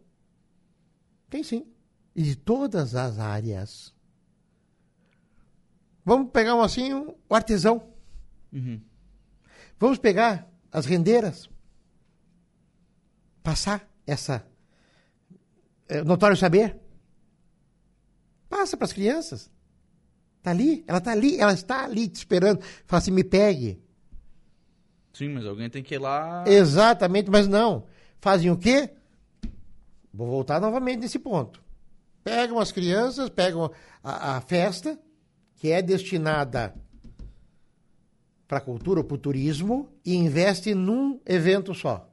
Tem 1.27 1.41
sim. 1.41 1.65
E 2.15 2.21
de 2.21 2.35
todas 2.35 2.93
as 2.93 3.17
áreas. 3.17 3.91
Vamos 6.05 6.29
pegar 6.31 6.53
um 6.53 6.61
assim, 6.61 6.93
um, 6.93 7.15
o 7.27 7.33
artesão. 7.33 7.91
Uhum. 8.53 8.79
Vamos 9.79 9.97
pegar 9.97 10.47
as 10.71 10.85
rendeiras. 10.85 11.49
Passar 13.41 13.89
essa 14.05 14.45
é, 15.87 16.03
notório 16.03 16.37
saber. 16.37 16.79
Passa 18.47 18.77
para 18.77 18.85
as 18.85 18.93
crianças. 18.93 19.49
Está 20.37 20.51
ali, 20.51 20.83
ela 20.87 20.99
está 20.99 21.11
ali, 21.11 21.39
ela 21.39 21.53
está 21.53 21.83
ali 21.83 22.07
te 22.07 22.17
esperando. 22.17 22.61
Fala 22.85 23.01
assim, 23.01 23.11
me 23.11 23.23
pegue. 23.23 23.81
Sim, 25.17 25.29
mas 25.29 25.47
alguém 25.47 25.67
tem 25.67 25.81
que 25.81 25.95
ir 25.95 25.97
lá. 25.97 26.43
Exatamente, 26.45 27.31
mas 27.31 27.47
não. 27.47 27.85
Fazem 28.19 28.51
o 28.51 28.57
quê? 28.57 28.91
Vou 30.13 30.27
voltar 30.27 30.61
novamente 30.61 30.99
nesse 30.99 31.17
ponto. 31.17 31.59
Pegam 32.23 32.59
as 32.59 32.71
crianças, 32.71 33.27
pegam 33.27 33.71
a, 34.03 34.37
a 34.37 34.41
festa, 34.41 34.99
que 35.55 35.71
é 35.71 35.81
destinada 35.81 36.75
para 38.47 38.59
a 38.59 38.61
cultura 38.61 38.99
ou 38.99 39.03
para 39.03 39.15
o 39.15 39.17
turismo, 39.17 39.89
e 40.05 40.15
investe 40.15 40.75
num 40.75 41.19
evento 41.25 41.73
só. 41.73 42.07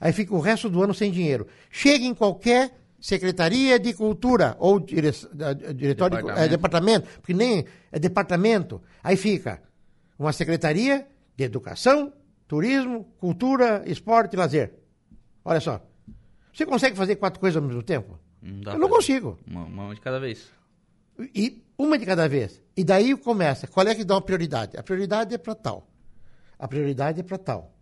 Aí 0.00 0.12
fica 0.12 0.34
o 0.34 0.40
resto 0.40 0.68
do 0.68 0.82
ano 0.82 0.92
sem 0.92 1.12
dinheiro. 1.12 1.46
Chega 1.70 2.04
em 2.04 2.12
qualquer 2.12 2.76
Secretaria 3.00 3.78
de 3.78 3.94
Cultura 3.94 4.56
ou 4.58 4.80
dire... 4.80 5.12
Diretório 5.76 6.16
Departamento. 6.16 6.34
De... 6.34 6.44
É, 6.44 6.48
departamento, 6.48 7.08
porque 7.20 7.34
nem 7.34 7.64
é 7.92 7.98
departamento. 8.00 8.82
Aí 9.00 9.16
fica 9.16 9.62
uma 10.18 10.32
Secretaria 10.32 11.06
de 11.36 11.44
Educação, 11.44 12.12
Turismo, 12.46 13.04
Cultura, 13.18 13.82
Esporte 13.86 14.34
e 14.34 14.36
Lazer. 14.36 14.74
Olha 15.44 15.60
só. 15.60 15.84
Você 16.52 16.64
consegue 16.64 16.96
fazer 16.96 17.16
quatro 17.16 17.40
coisas 17.40 17.60
ao 17.60 17.66
mesmo 17.66 17.82
tempo? 17.82 18.18
Não 18.40 18.60
dá 18.60 18.72
Eu 18.72 18.78
não 18.78 18.88
consigo. 18.88 19.38
Uma, 19.46 19.64
uma 19.64 19.94
de 19.94 20.00
cada 20.00 20.20
vez. 20.20 20.50
E 21.34 21.62
uma 21.76 21.98
de 21.98 22.06
cada 22.06 22.28
vez. 22.28 22.62
E 22.76 22.84
daí 22.84 23.16
começa. 23.16 23.66
Qual 23.66 23.86
é 23.86 23.94
que 23.94 24.04
dá 24.04 24.14
uma 24.14 24.22
prioridade? 24.22 24.76
A 24.76 24.82
prioridade 24.82 25.34
é 25.34 25.38
para 25.38 25.54
tal. 25.54 25.88
A 26.58 26.68
prioridade 26.68 27.20
é 27.20 27.22
para 27.22 27.38
tal. 27.38 27.74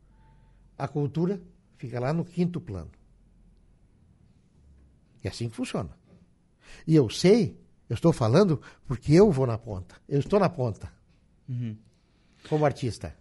A 0.79 0.89
cultura 0.89 1.41
fica 1.77 2.01
lá 2.01 2.13
no 2.13 2.25
quinto 2.25 2.61
plano. 2.61 2.91
E 5.23 5.29
é 5.29 5.31
assim 5.31 5.49
que 5.49 5.57
funciona. 5.57 5.91
E 6.87 6.95
eu 6.95 7.09
sei, 7.11 7.61
eu 7.89 7.95
estou 7.95 8.13
falando 8.13 8.61
porque 8.87 9.13
eu 9.13 9.31
vou 9.31 9.47
na 9.47 9.59
ponta. 9.59 9.97
Eu 10.09 10.21
estou 10.21 10.41
na 10.41 10.49
ponta. 10.49 10.93
Como 12.49 12.65
artista. 12.65 13.15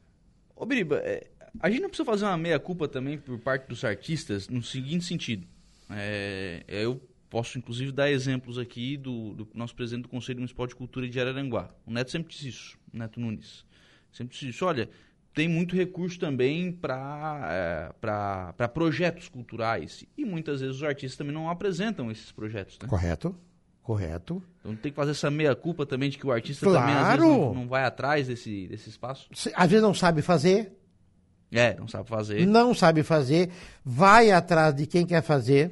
Ô, 0.61 0.65
Biriba, 0.67 0.97
é, 0.97 1.27
a 1.59 1.71
gente 1.71 1.81
não 1.81 1.89
precisa 1.89 2.05
fazer 2.05 2.23
uma 2.23 2.37
meia-culpa 2.37 2.87
também 2.87 3.17
por 3.17 3.39
parte 3.39 3.67
dos 3.67 3.83
artistas 3.83 4.47
no 4.47 4.61
seguinte 4.61 5.03
sentido. 5.03 5.47
É, 5.89 6.63
eu 6.67 7.01
posso, 7.31 7.57
inclusive, 7.57 7.91
dar 7.91 8.11
exemplos 8.11 8.59
aqui 8.59 8.95
do, 8.95 9.33
do 9.33 9.47
nosso 9.55 9.73
presidente 9.73 10.03
do 10.03 10.09
Conselho 10.09 10.37
Municipal 10.37 10.67
de 10.67 10.75
Cultura 10.75 11.09
de 11.09 11.19
Araranguá. 11.19 11.73
O 11.83 11.91
Neto 11.91 12.11
sempre 12.11 12.31
disse 12.31 12.49
isso, 12.49 12.77
o 12.93 12.97
Neto 12.99 13.19
Nunes. 13.19 13.65
Sempre 14.11 14.33
disse 14.33 14.49
isso. 14.49 14.63
Olha, 14.63 14.87
tem 15.33 15.47
muito 15.47 15.75
recurso 15.75 16.19
também 16.19 16.71
para 16.71 17.95
para 17.99 18.67
projetos 18.67 19.27
culturais. 19.27 20.05
E 20.15 20.23
muitas 20.23 20.61
vezes 20.61 20.75
os 20.75 20.83
artistas 20.83 21.17
também 21.17 21.33
não 21.33 21.49
apresentam 21.49 22.11
esses 22.11 22.31
projetos, 22.31 22.77
né? 22.79 22.87
Correto? 22.87 23.35
Correto. 23.83 24.41
Então 24.59 24.75
tem 24.75 24.91
que 24.91 24.95
fazer 24.95 25.11
essa 25.11 25.31
meia-culpa 25.31 25.85
também 25.85 26.09
de 26.09 26.17
que 26.17 26.25
o 26.27 26.31
artista 26.31 26.65
também, 26.65 26.93
às 26.93 27.01
Claro! 27.01 27.21
vezes, 27.23 27.37
não, 27.39 27.53
não 27.53 27.67
vai 27.67 27.83
atrás 27.83 28.27
desse, 28.27 28.67
desse 28.67 28.89
espaço. 28.89 29.27
Se- 29.33 29.51
Às 29.55 29.69
vezes 29.69 29.81
não 29.83 29.93
sabe 29.93 30.21
fazer, 30.21 30.71
É, 31.51 31.75
não 31.75 31.87
sabe 31.87 32.07
fazer. 32.07 32.45
não 32.45 32.73
sabe 32.75 33.01
fazer, 33.03 33.49
vai 33.83 34.31
atrás 34.31 34.75
de 34.75 34.85
quem 34.85 35.05
quer 35.05 35.21
fazer, 35.23 35.71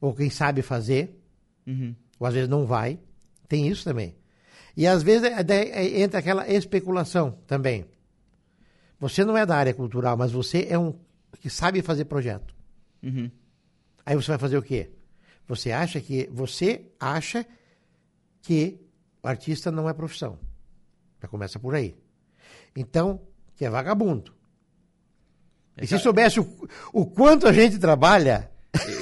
ou 0.00 0.12
quem 0.12 0.28
sabe 0.28 0.60
fazer, 0.60 1.16
Uhum. 1.66 1.94
ou 2.18 2.26
às 2.26 2.34
vezes 2.34 2.48
não 2.48 2.66
vai. 2.66 2.98
Tem 3.48 3.68
isso 3.68 3.84
também. 3.84 4.16
E 4.76 4.86
às 4.86 5.02
vezes 5.04 5.22
é- 5.30 5.40
é- 5.40 6.00
entra 6.00 6.18
aquela 6.18 6.48
especulação 6.50 7.38
também. 7.46 7.84
Você 8.98 9.24
não 9.24 9.36
é 9.36 9.46
da 9.46 9.56
área 9.56 9.72
cultural, 9.72 10.16
mas 10.16 10.32
você 10.32 10.66
é 10.68 10.76
um 10.78 10.94
que 11.40 11.48
sabe 11.48 11.80
fazer 11.80 12.06
projeto. 12.06 12.52
Uhum. 13.02 13.30
Aí 14.04 14.16
você 14.16 14.28
vai 14.32 14.38
fazer 14.38 14.56
o 14.58 14.62
quê? 14.62 14.90
Você 15.46 15.70
acha 15.72 16.00
que 16.00 16.28
você 16.32 16.86
acha 16.98 17.44
que 18.42 18.80
o 19.22 19.28
artista 19.28 19.70
não 19.70 19.88
é 19.88 19.92
profissão. 19.94 20.38
Já 21.20 21.28
começa 21.28 21.58
por 21.58 21.74
aí. 21.74 21.94
Então, 22.76 23.20
que 23.56 23.64
é 23.64 23.70
vagabundo. 23.70 24.32
E 25.80 25.86
se 25.86 25.98
soubesse 25.98 26.38
o, 26.40 26.68
o 26.92 27.04
quanto 27.06 27.46
a 27.48 27.52
gente 27.52 27.78
trabalha, 27.78 28.50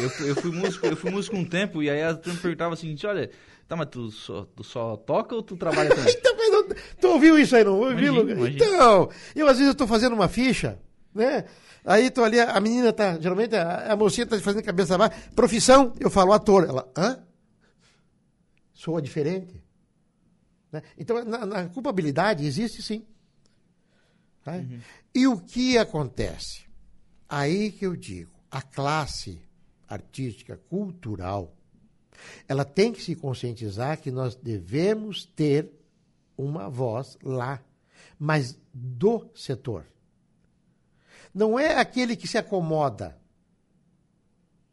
Eu, 0.03 0.11
fui- 0.11 0.31
eu 0.31 0.37
fui 0.37 0.51
músico, 0.51 0.87
eu 0.87 0.97
fui 0.97 1.11
músico 1.11 1.37
um 1.37 1.45
tempo 1.45 1.83
e 1.83 1.89
aí 1.91 2.03
a 2.03 2.15
turma 2.15 2.39
perguntava 2.41 2.75
o 2.75 2.77
seguinte, 2.77 3.07
olha, 3.07 3.31
tá, 3.69 3.75
mas 3.77 3.89
tu 3.91 4.11
só, 4.11 4.45
tu 4.57 4.63
só 4.65 4.97
toca 4.97 5.35
ou 5.35 5.43
tu 5.43 5.57
trabalha 5.57 5.91
também? 5.95 6.15
Então, 6.55 6.77
tu 7.01 7.09
ouviu 7.09 7.39
isso 7.39 7.57
aí, 7.57 7.65
não 7.65 7.79
ouviu. 7.81 8.15
Então, 8.49 9.11
eu 9.35 9.47
às 9.49 9.57
vezes 9.59 9.73
eu 9.73 9.75
tô 9.77 9.87
fazendo 9.87 10.13
uma 10.15 10.29
ficha, 10.29 10.79
né? 11.15 11.45
Aí 11.85 12.11
tô 12.11 12.23
ali, 12.23 12.41
a 12.41 12.61
menina 12.61 12.93
tá, 12.93 13.19
geralmente 13.19 13.55
a, 13.55 13.93
a 13.93 13.97
mocinha 13.97 14.27
tá 14.27 14.39
fazendo 14.41 14.63
cabeça 14.63 14.97
baixa. 14.97 15.17
Profissão, 15.35 15.93
eu 15.99 16.11
falo 16.11 16.33
ator. 16.33 16.65
Ela, 16.69 16.91
hã? 16.97 17.23
Soa 18.73 19.03
diferente. 19.03 19.63
Né? 20.71 20.83
Então, 20.97 21.25
na, 21.25 21.45
na 21.45 21.69
culpabilidade 21.69 22.47
existe 22.47 22.83
sim. 22.83 23.05
Tá? 24.45 24.55
E 25.15 25.27
o 25.27 25.39
que 25.39 25.79
acontece? 25.79 26.65
Aí 27.29 27.71
que 27.71 27.87
eu 27.87 27.95
digo, 27.95 28.33
a 28.51 28.61
classe 28.61 29.41
artística, 29.89 30.57
cultural, 30.69 31.55
Ela 32.49 32.65
tem 32.65 32.93
que 32.93 33.03
se 33.03 33.15
conscientizar 33.15 34.01
que 34.01 34.11
nós 34.11 34.35
devemos 34.35 35.25
ter 35.25 35.71
uma 36.37 36.69
voz 36.69 37.19
lá, 37.23 37.63
mas 38.19 38.59
do 38.73 39.29
setor. 39.35 39.87
Não 41.35 41.59
é 41.59 41.79
aquele 41.79 42.15
que 42.15 42.29
se 42.29 42.37
acomoda, 42.37 43.19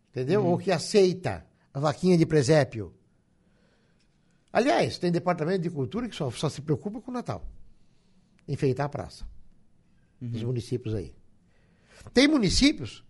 entendeu? 0.10 0.46
Ou 0.46 0.58
que 0.58 0.72
aceita 0.72 1.46
a 1.74 1.80
vaquinha 1.80 2.18
de 2.18 2.26
presépio. 2.26 2.94
Aliás, 4.52 4.98
tem 4.98 5.12
departamento 5.12 5.62
de 5.62 5.70
cultura 5.70 6.10
que 6.10 6.16
só, 6.16 6.30
só 6.32 6.50
se 6.50 6.62
preocupa 6.62 7.00
com 7.00 7.12
o 7.12 7.14
Natal. 7.14 7.48
Enfeitar 8.48 8.88
a 8.88 8.90
praça. 8.90 9.26
Os 10.22 10.44
municípios 10.44 10.94
aí. 10.96 11.14
Tem 12.14 12.28
municípios 12.28 13.04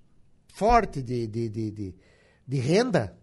fortes 0.47 1.03
de, 1.03 1.25
de, 1.25 1.49
de, 1.49 1.71
de, 1.71 1.95
de 2.45 2.57
renda, 2.57 3.17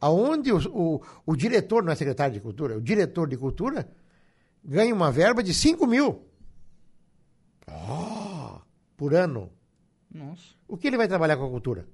aonde 0.00 0.52
o, 0.52 0.58
o, 0.68 1.02
o 1.26 1.36
diretor, 1.36 1.82
não 1.82 1.92
é 1.92 1.96
secretário 1.96 2.34
de 2.34 2.40
cultura, 2.40 2.76
o 2.76 2.80
diretor 2.80 3.28
de 3.28 3.36
cultura 3.36 3.88
ganha 4.64 4.94
uma 4.94 5.10
verba 5.10 5.42
de 5.42 5.52
5 5.52 5.86
mil. 5.86 6.24
Oh, 7.68 8.60
por 8.96 9.14
ano. 9.14 9.50
Nossa, 10.12 10.54
O 10.66 10.76
que 10.76 10.86
ele 10.86 10.96
vai 10.96 11.08
trabalhar 11.08 11.36
com 11.36 11.44
a 11.44 11.50
cultura? 11.50 11.86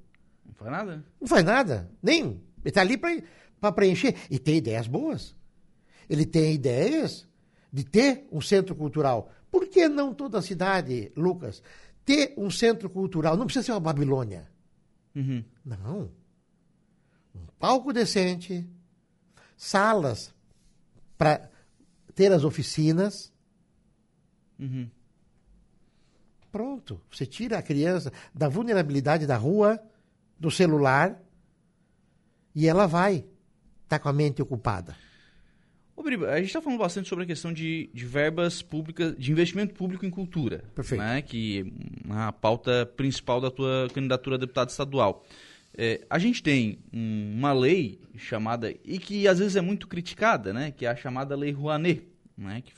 não 0.45 0.55
faz 0.55 0.71
nada. 0.71 1.05
Não 1.21 1.27
faz 1.29 1.45
nada. 1.45 1.91
Nem. 2.03 2.23
Ele 2.25 2.41
está 2.65 2.81
ali 2.81 2.97
para 2.99 3.73
preencher. 3.73 4.15
E 4.31 4.39
tem 4.39 4.57
ideias 4.59 4.87
boas. 4.87 5.35
Ele 6.09 6.25
tem 6.27 6.53
ideias 6.55 7.27
de 7.73 7.85
ter 7.85 8.27
um 8.31 8.41
centro 8.41 8.75
cultural. 8.77 9.33
Por 9.51 9.67
que 9.67 9.89
não 9.89 10.15
toda 10.15 10.39
a 10.39 10.43
cidade, 10.43 11.11
Lucas, 11.17 11.63
ter 12.05 12.35
um 12.37 12.51
centro 12.51 12.89
cultural? 12.91 13.37
Não 13.37 13.47
precisa 13.47 13.65
ser 13.67 13.73
uma 13.73 13.81
Babilônia. 13.81 14.49
Uhum. 15.15 15.45
Não. 15.65 16.11
Um 17.35 17.47
palco 17.59 17.93
decente, 17.93 18.67
salas 19.57 20.35
para 21.17 21.51
ter 22.15 22.31
as 22.33 22.45
oficinas. 22.45 23.33
Uhum. 24.59 24.89
Pronto. 26.53 27.01
Você 27.11 27.25
tira 27.27 27.59
a 27.59 27.63
criança 27.63 28.13
da 28.35 28.49
vulnerabilidade 28.49 29.27
da 29.27 29.37
rua, 29.37 29.81
do 30.39 30.51
celular, 30.51 31.19
e 32.55 32.69
ela 32.69 32.87
vai 32.87 33.25
estar 33.85 33.99
com 33.99 34.09
a 34.09 34.13
mente 34.13 34.43
ocupada. 34.43 34.95
Ô, 35.97 36.03
Biriba, 36.03 36.29
a 36.31 36.37
gente 36.39 36.47
está 36.49 36.61
falando 36.61 36.79
bastante 36.79 37.09
sobre 37.09 37.25
a 37.25 37.27
questão 37.27 37.53
de, 37.53 37.89
de 37.93 38.05
verbas 38.05 38.61
públicas, 38.63 39.15
de 39.17 39.31
investimento 39.33 39.75
público 39.75 40.05
em 40.05 40.11
cultura. 40.11 40.65
Perfeito. 40.75 41.01
Né, 41.01 41.23
que 41.23 41.73
é 42.09 42.13
a 42.13 42.33
pauta 42.33 42.85
principal 42.97 43.41
da 43.41 43.51
tua 43.51 43.89
candidatura 43.95 44.37
a 44.37 44.39
deputado 44.39 44.69
estadual. 44.71 45.25
É, 45.75 46.05
a 46.11 46.19
gente 46.19 46.43
tem 46.43 46.79
um- 46.93 47.35
uma 47.39 47.53
lei 47.55 47.99
chamada, 48.17 48.71
e 48.85 48.99
que 48.99 49.27
às 49.27 49.39
vezes 49.39 49.57
é 49.57 49.61
muito 49.63 49.89
criticada, 49.89 50.53
né, 50.53 50.71
que 50.71 50.85
é 50.85 50.91
a 50.91 50.97
chamada 50.97 51.35
Lei 51.35 51.51
Rouanet. 51.51 52.07
Né, 52.37 52.63
que, 52.63 52.73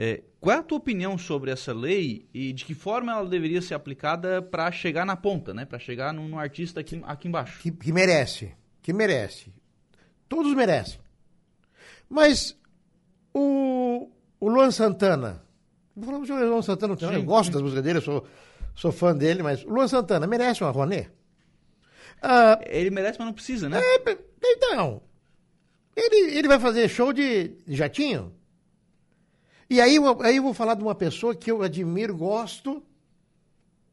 é, 0.00 0.22
qual 0.40 0.54
é 0.56 0.60
a 0.60 0.62
tua 0.62 0.78
opinião 0.78 1.18
sobre 1.18 1.50
essa 1.50 1.74
lei 1.74 2.28
e 2.32 2.52
de 2.52 2.64
que 2.64 2.72
forma 2.72 3.10
ela 3.10 3.28
deveria 3.28 3.60
ser 3.60 3.74
aplicada 3.74 4.40
para 4.40 4.70
chegar 4.70 5.04
na 5.04 5.16
ponta, 5.16 5.52
né, 5.52 5.64
para 5.64 5.80
chegar 5.80 6.14
no, 6.14 6.28
no 6.28 6.38
artista 6.38 6.78
aqui, 6.78 7.02
aqui 7.04 7.26
embaixo? 7.26 7.58
que, 7.58 7.72
que 7.72 7.92
merece, 7.92 8.54
que 8.80 8.92
merece. 8.92 9.52
Todos 10.28 10.54
merecem. 10.54 11.00
Mas 12.08 12.56
o, 13.34 14.08
o 14.38 14.48
Luan 14.48 14.70
Santana, 14.70 15.42
vou 15.96 16.24
falar 16.24 16.44
do 16.44 16.48
Luan 16.48 16.62
Santana, 16.62 16.96
eu 17.00 17.12
Sim, 17.12 17.24
gosto 17.24 17.50
das 17.50 17.62
músicas 17.62 17.82
dele, 17.82 17.98
eu 17.98 18.02
sou, 18.02 18.24
sou 18.76 18.92
fã 18.92 19.16
dele, 19.16 19.42
mas 19.42 19.64
o 19.64 19.68
Luan 19.68 19.88
Santana 19.88 20.28
merece 20.28 20.62
uma 20.62 20.70
Rouanet? 20.70 21.10
Ah, 22.22 22.60
Ele 22.66 22.90
merece, 22.90 23.18
mas 23.18 23.26
não 23.26 23.34
precisa, 23.34 23.68
né? 23.68 23.80
é, 23.80 24.18
então, 24.44 25.02
ele, 25.96 26.38
ele 26.38 26.46
vai 26.46 26.60
fazer 26.60 26.88
show 26.88 27.12
de 27.12 27.56
jatinho? 27.66 28.37
E 29.70 29.80
aí, 29.80 29.96
eu- 29.96 30.22
aí 30.22 30.36
eu 30.36 30.42
vou 30.42 30.54
falar 30.54 30.74
de 30.74 30.82
uma 30.82 30.94
pessoa 30.94 31.34
que 31.34 31.50
eu 31.50 31.62
admiro, 31.62 32.16
gosto, 32.16 32.82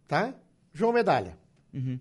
tá? 0.08 0.34
João 0.74 0.94
Medalha, 0.94 1.38
Uhum. 1.74 2.00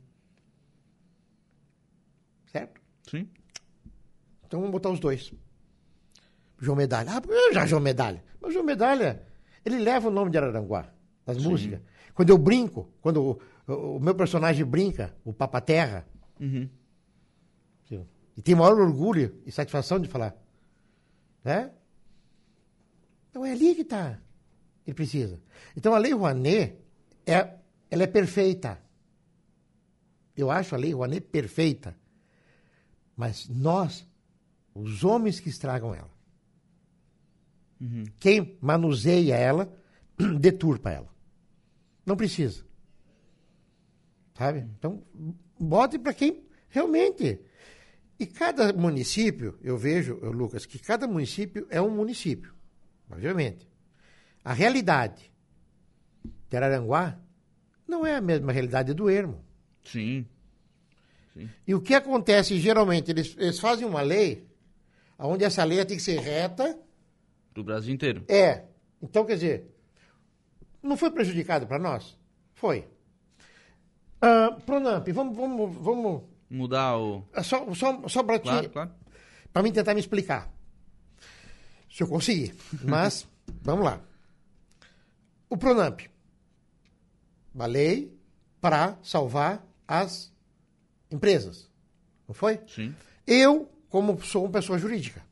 certo? 2.46 2.80
Sim. 3.08 3.28
Então 4.46 4.60
vamos 4.60 4.72
botar 4.72 4.90
os 4.90 5.00
dois. 5.00 5.32
João 6.58 6.76
Medalha. 6.76 7.10
Ah, 7.12 7.22
eu 7.28 7.52
já 7.52 7.66
João 7.66 7.80
Medalha. 7.82 8.22
Mas 8.40 8.52
João 8.52 8.64
Medalha, 8.64 9.22
ele 9.64 9.78
leva 9.78 10.08
o 10.08 10.10
nome 10.10 10.30
de 10.30 10.38
Araranguá, 10.38 10.88
nas 11.26 11.36
músicas. 11.38 11.80
Quando 12.14 12.30
eu 12.30 12.38
brinco, 12.38 12.88
quando 13.00 13.22
o, 13.22 13.40
o- 13.72 13.96
o 13.96 14.00
meu 14.00 14.14
personagem 14.14 14.64
brinca, 14.64 15.14
o 15.24 15.32
Papa 15.32 15.60
Terra, 15.60 16.06
Uhum. 16.40 16.68
sim, 17.88 18.06
e 18.36 18.42
tem 18.42 18.54
maior 18.54 18.78
orgulho 18.80 19.40
e 19.44 19.50
satisfação 19.52 19.98
de 19.98 20.08
falar. 20.08 20.34
Né? 21.44 21.70
Então 23.34 23.44
é 23.44 23.50
ali 23.50 23.74
que 23.74 23.80
está. 23.80 24.16
Ele 24.86 24.94
precisa. 24.94 25.42
Então 25.76 25.92
a 25.92 25.98
Lei 25.98 26.12
Rouanet, 26.12 26.78
é, 27.26 27.58
ela 27.90 28.04
é 28.04 28.06
perfeita. 28.06 28.80
Eu 30.36 30.52
acho 30.52 30.72
a 30.72 30.78
Lei 30.78 30.94
Rouanet 30.94 31.26
perfeita. 31.26 31.98
Mas 33.16 33.48
nós, 33.48 34.06
os 34.72 35.02
homens 35.02 35.40
que 35.40 35.48
estragam 35.48 35.92
ela, 35.92 36.14
quem 38.20 38.56
manuseia 38.60 39.34
ela, 39.34 39.76
deturpa 40.38 40.92
ela. 40.92 41.12
Não 42.06 42.16
precisa. 42.16 42.64
Sabe? 44.38 44.60
Então, 44.78 45.02
bote 45.58 45.98
para 45.98 46.14
quem 46.14 46.46
realmente. 46.68 47.40
E 48.16 48.26
cada 48.26 48.72
município, 48.72 49.58
eu 49.60 49.76
vejo, 49.76 50.14
Lucas, 50.20 50.64
que 50.66 50.78
cada 50.78 51.08
município 51.08 51.66
é 51.68 51.82
um 51.82 51.90
município, 51.90 52.53
obviamente. 53.14 53.68
A 54.44 54.52
realidade 54.52 55.32
de 56.50 56.56
Araranguá 56.56 57.18
não 57.88 58.06
é 58.06 58.14
a 58.16 58.20
mesma 58.20 58.52
realidade 58.52 58.92
do 58.92 59.08
Ermo. 59.08 59.44
Sim. 59.84 60.26
E 61.66 61.74
o 61.74 61.80
que 61.80 61.94
acontece, 61.94 62.58
geralmente, 62.60 63.10
eles, 63.10 63.34
eles 63.38 63.58
fazem 63.58 63.86
uma 63.86 64.02
lei, 64.02 64.46
onde 65.18 65.44
essa 65.44 65.64
lei 65.64 65.84
tem 65.84 65.96
que 65.96 66.02
ser 66.02 66.20
reta, 66.20 66.78
Do 67.52 67.64
Brasil 67.64 67.92
inteiro. 67.92 68.24
É. 68.28 68.64
Então, 69.02 69.24
quer 69.24 69.34
dizer, 69.34 69.74
não 70.82 70.96
foi 70.96 71.10
prejudicado 71.10 71.66
para 71.66 71.78
nós? 71.78 72.16
Foi. 72.54 72.86
Ah, 74.20 74.56
Pronamp, 74.64 75.06
vamos, 75.08 75.36
vamos, 75.36 75.76
vamos. 75.76 76.22
Mudar 76.48 76.96
o. 76.98 77.26
ah, 77.32 77.42
Só, 77.42 77.72
só, 77.74 78.08
só 78.08 78.22
para 78.22 78.38
Claro, 78.38 78.70
claro. 78.70 78.90
mim 79.62 79.72
tentar 79.72 79.92
me 79.94 80.00
explicar. 80.00 80.53
Se 81.94 82.02
eu 82.02 82.08
conseguir. 82.08 82.52
Mas, 82.82 83.24
vamos 83.62 83.84
lá. 83.84 84.00
O 85.48 85.56
Pronamp. 85.56 86.00
Uma 87.54 87.66
lei 87.66 88.12
para 88.60 88.98
salvar 89.00 89.64
as 89.86 90.32
empresas. 91.08 91.70
Não 92.26 92.34
foi? 92.34 92.58
Sim. 92.66 92.92
Eu, 93.24 93.70
como 93.88 94.20
sou 94.24 94.42
uma 94.44 94.50
pessoa 94.50 94.76
jurídica, 94.76 95.22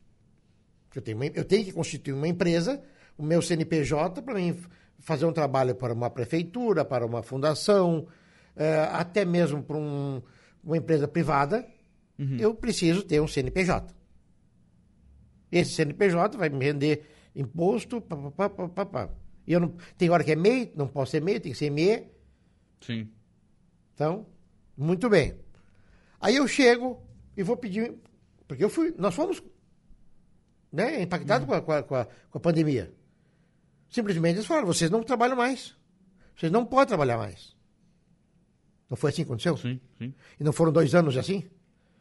eu 0.95 1.03
tenho, 1.03 1.17
uma- 1.17 1.27
eu 1.27 1.45
tenho 1.45 1.65
que 1.65 1.73
constituir 1.73 2.13
uma 2.13 2.29
empresa, 2.29 2.81
o 3.19 3.25
meu 3.25 3.43
CNPJ, 3.43 4.23
para 4.23 4.35
mim 4.35 4.57
fazer 5.01 5.25
um 5.27 5.33
trabalho 5.33 5.75
para 5.75 5.93
uma 5.93 6.11
prefeitura, 6.11 6.85
para 6.85 7.05
uma 7.05 7.25
fundação, 7.25 8.07
eh, 8.55 8.89
até 8.93 9.25
mesmo 9.25 9.65
para 9.65 9.77
um- 9.77 10.23
uma 10.63 10.77
empresa 10.77 11.09
privada, 11.09 11.67
eu 12.39 12.55
preciso 12.55 13.03
ter 13.03 13.21
um 13.21 13.27
CNPJ. 13.27 13.93
Esse 15.53 15.73
CNPJ 15.75 16.37
vai 16.39 16.49
me 16.49 16.65
render 16.65 17.07
imposto, 17.37 18.01
pá, 18.01 18.17
pá, 18.17 18.31
pá, 18.31 18.49
pá, 18.49 18.69
pá, 18.69 18.87
pá. 18.87 19.11
E 19.47 19.53
eu 19.53 19.61
não, 19.61 19.75
tem 19.99 20.09
hora 20.11 20.25
que 20.25 20.33
é 20.33 20.37
MEI, 20.37 20.73
não 20.75 20.89
posso 20.89 21.11
ser 21.13 21.21
MEI, 21.23 21.39
tem 21.41 21.53
que 21.53 21.59
ser 21.59 21.71
ME. 21.71 22.09
Sim. 22.81 23.09
Então, 23.95 24.27
muito 24.77 25.09
bem. 25.11 25.35
Aí 26.21 26.37
eu 26.37 26.49
chego 26.49 27.03
e 27.37 27.43
vou 27.43 27.57
pedir. 27.57 27.95
Porque 28.49 28.65
eu 28.65 28.71
fui. 28.71 28.95
Nós 28.97 29.15
fomos 29.15 29.43
né, 30.73 31.03
impactados 31.03 31.47
com, 31.47 31.53
a, 31.55 31.61
com, 31.61 31.73
a, 31.73 31.83
com 31.83 31.95
a- 31.97 32.05
com 32.31 32.39
a 32.39 32.41
pandemia. 32.41 32.93
Simplesmente 33.91 34.37
eles 34.37 34.47
falaram: 34.47 34.67
vocês 34.67 34.91
não 34.91 35.03
trabalham 35.03 35.37
mais. 35.37 35.77
Vocês 36.37 36.51
não 36.51 36.65
podem 36.65 36.87
trabalhar 36.89 37.19
mais. 37.19 37.55
Não 38.89 38.97
foi 38.97 39.11
assim 39.11 39.23
que 39.23 39.29
aconteceu? 39.29 39.57
Sim, 39.57 39.81
sim. 39.99 40.15
E 40.41 40.45
não 40.45 40.53
foram 40.53 40.73
dois 40.73 40.95
anos 40.95 41.17
assim? 41.17 41.45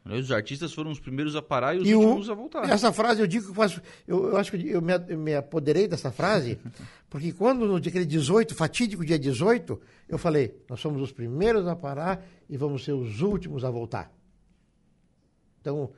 Aliás, 0.03 0.25
Os 0.25 0.31
artistas 0.31 0.73
foram 0.73 0.89
os 0.89 0.99
primeiros 0.99 1.35
a 1.35 1.41
parar 1.43 1.75
e 1.75 1.79
os 1.79 1.87
E 1.87 1.93
o- 1.93 1.99
últimos 1.99 2.29
a 2.29 2.33
voltar. 2.33 2.67
essa 2.69 2.91
frase 2.91 3.21
eu 3.21 3.27
digo 3.27 3.45
que 3.45 3.51
eu 3.51 3.55
faço. 3.55 3.79
Eu, 4.07 4.29
eu 4.29 4.37
acho 4.37 4.49
que 4.51 4.67
eu 4.69 4.81
me, 4.81 4.93
eu 5.07 5.17
me 5.17 5.35
apoderei 5.35 5.87
dessa 5.87 6.11
frase, 6.11 6.57
porque 7.09 7.31
quando 7.31 7.67
no 7.67 7.79
dia 7.79 7.89
aquele 7.91 8.05
18, 8.05 8.55
fatídico 8.55 9.05
dia 9.05 9.19
18, 9.19 9.79
eu 10.09 10.17
falei: 10.17 10.59
nós 10.67 10.79
somos 10.79 11.01
os 11.01 11.11
primeiros 11.11 11.67
a 11.67 11.75
parar 11.75 12.25
e 12.49 12.57
vamos 12.57 12.83
ser 12.83 12.93
os 12.93 13.21
últimos 13.21 13.63
a 13.63 13.69
voltar. 13.69 14.11
Então, 15.59 15.91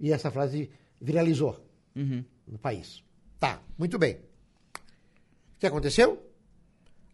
e 0.00 0.10
essa 0.10 0.30
frase 0.30 0.70
viralizou 1.00 1.62
Uhum. 1.94 2.24
no 2.46 2.58
país. 2.58 3.04
Tá, 3.38 3.60
muito 3.78 3.98
bem. 3.98 4.14
O 4.14 5.58
que 5.58 5.66
aconteceu? 5.66 6.26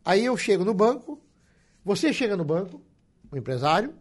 Aí 0.04 0.24
eu 0.24 0.36
chego 0.36 0.64
no 0.64 0.72
banco, 0.72 1.20
você 1.84 2.12
chega 2.12 2.36
no 2.36 2.44
banco, 2.44 2.80
o 3.30 3.36
empresário, 3.36 3.92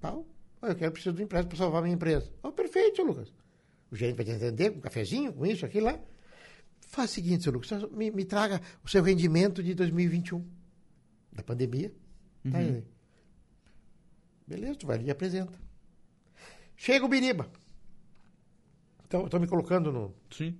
tal, 0.00 0.26
eu 0.62 0.74
quero 0.74 0.92
preciso 0.92 1.14
de 1.14 1.22
um 1.22 1.24
empréstimo 1.24 1.50
para 1.50 1.58
salvar 1.58 1.80
a 1.80 1.82
minha 1.82 1.94
empresa. 1.94 2.30
Oh, 2.42 2.52
perfeito, 2.52 2.96
seu 2.96 3.04
Lucas. 3.04 3.32
O 3.90 3.96
gerente 3.96 4.16
vai 4.16 4.24
te 4.24 4.32
atender 4.32 4.70
com 4.70 4.78
um 4.78 4.80
cafezinho, 4.80 5.32
com 5.32 5.46
isso, 5.46 5.64
aquilo 5.64 5.86
lá. 5.86 5.98
Faz 6.80 7.10
o 7.10 7.14
seguinte, 7.14 7.44
seu 7.44 7.52
Lucas, 7.52 7.70
me, 7.90 8.10
me 8.10 8.24
traga 8.24 8.60
o 8.84 8.88
seu 8.88 9.02
rendimento 9.02 9.62
de 9.62 9.74
2021, 9.74 10.44
da 11.32 11.42
pandemia. 11.42 11.90
Tá 12.50 12.58
uhum. 12.58 12.64
aí. 12.64 12.84
Beleza, 14.46 14.74
tu 14.76 14.86
vai 14.86 14.96
ali 14.96 15.06
e 15.06 15.10
apresenta. 15.10 15.58
Chega 16.76 17.04
o 17.04 17.08
Biriba. 17.08 17.50
Então, 19.06 19.24
estou 19.24 19.40
me 19.40 19.46
colocando 19.46 19.92
no. 19.92 20.14
Sim. 20.30 20.58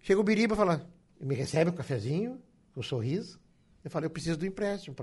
Chega 0.00 0.20
o 0.20 0.24
Biriba 0.24 0.54
e 0.54 0.56
fala, 0.56 0.88
me 1.20 1.34
recebe 1.34 1.70
um 1.70 1.74
cafezinho, 1.74 2.40
um 2.76 2.82
sorriso. 2.82 3.40
Eu 3.82 3.90
falei, 3.90 4.06
eu 4.06 4.10
preciso 4.10 4.38
do 4.38 4.46
empréstimo 4.46 4.96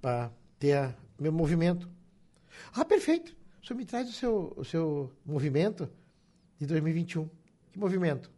para 0.00 0.30
ter 0.58 0.74
a, 0.74 0.94
meu 1.18 1.32
movimento. 1.32 1.90
Ah, 2.72 2.84
perfeito. 2.84 3.36
O 3.62 3.66
senhor 3.66 3.78
me 3.78 3.84
traz 3.84 4.08
o 4.08 4.12
seu, 4.12 4.52
o 4.56 4.64
seu 4.64 5.12
movimento 5.24 5.88
de 6.58 6.66
2021. 6.66 7.28
Que 7.72 7.78
movimento? 7.78 8.30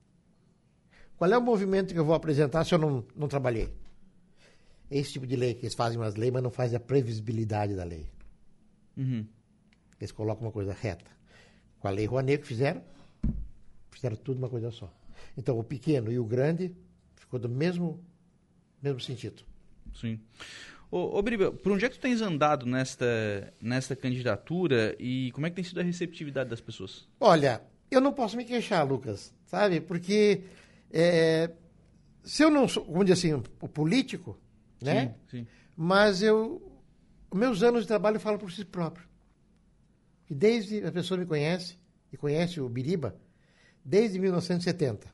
Qual 1.16 1.30
é 1.30 1.36
o 1.36 1.42
movimento 1.42 1.92
que 1.92 1.98
eu 1.98 2.04
vou 2.04 2.14
apresentar 2.14 2.64
se 2.64 2.74
eu 2.74 2.78
não, 2.78 3.04
não 3.14 3.28
trabalhei? 3.28 3.74
Esse 4.90 5.12
tipo 5.12 5.26
de 5.26 5.36
lei 5.36 5.54
que 5.54 5.66
eles 5.66 5.74
fazem 5.74 5.98
umas 5.98 6.14
leis, 6.14 6.32
mas 6.32 6.42
não 6.42 6.50
fazem 6.50 6.76
a 6.76 6.80
previsibilidade 6.80 7.74
da 7.74 7.84
lei. 7.84 8.08
Uhum. 8.96 9.26
Eles 10.00 10.12
colocam 10.12 10.46
uma 10.46 10.52
coisa 10.52 10.72
reta. 10.72 11.10
Com 11.80 11.88
a 11.88 11.90
lei 11.90 12.06
Rouanet 12.06 12.40
que 12.40 12.46
fizeram, 12.46 12.82
fizeram 13.90 14.16
tudo 14.16 14.38
uma 14.38 14.48
coisa 14.48 14.70
só. 14.70 14.92
Então, 15.36 15.58
o 15.58 15.64
pequeno 15.64 16.10
e 16.10 16.18
o 16.18 16.24
grande 16.24 16.74
ficou 17.16 17.38
do 17.38 17.48
mesmo, 17.48 18.02
mesmo 18.80 19.00
sentido. 19.00 19.42
Sim. 19.94 20.20
Ô, 20.90 21.18
ô 21.18 21.22
Briba, 21.22 21.52
por 21.52 21.72
onde 21.72 21.84
é 21.84 21.88
que 21.88 21.96
tu 21.96 22.00
tens 22.00 22.22
andado 22.22 22.64
nesta, 22.64 23.52
nesta 23.60 23.94
candidatura 23.94 24.96
e 24.98 25.30
como 25.32 25.46
é 25.46 25.50
que 25.50 25.56
tem 25.56 25.64
sido 25.64 25.80
a 25.80 25.82
receptividade 25.82 26.48
das 26.48 26.60
pessoas? 26.60 27.06
Olha, 27.20 27.62
eu 27.90 28.00
não 28.00 28.12
posso 28.12 28.36
me 28.36 28.44
queixar, 28.44 28.86
Lucas, 28.86 29.34
sabe? 29.44 29.80
Porque 29.80 30.44
é, 30.90 31.50
se 32.22 32.42
eu 32.42 32.50
não 32.50 32.66
sou, 32.66 32.84
vamos 32.84 33.06
dizer 33.06 33.34
assim, 33.34 33.42
o 33.60 33.68
político, 33.68 34.38
né? 34.80 35.14
Sim, 35.30 35.38
sim. 35.38 35.46
Mas 35.76 36.22
eu, 36.22 36.80
meus 37.32 37.62
anos 37.62 37.82
de 37.82 37.88
trabalho 37.88 38.18
falam 38.18 38.38
por 38.38 38.50
si 38.50 38.64
próprio. 38.64 39.06
E 40.28 40.34
desde 40.34 40.84
a 40.84 40.92
pessoa 40.92 41.18
me 41.18 41.26
conhece, 41.26 41.78
e 42.12 42.16
conhece 42.16 42.60
o 42.60 42.68
Biriba, 42.68 43.16
desde 43.84 44.18
1970. 44.18 45.06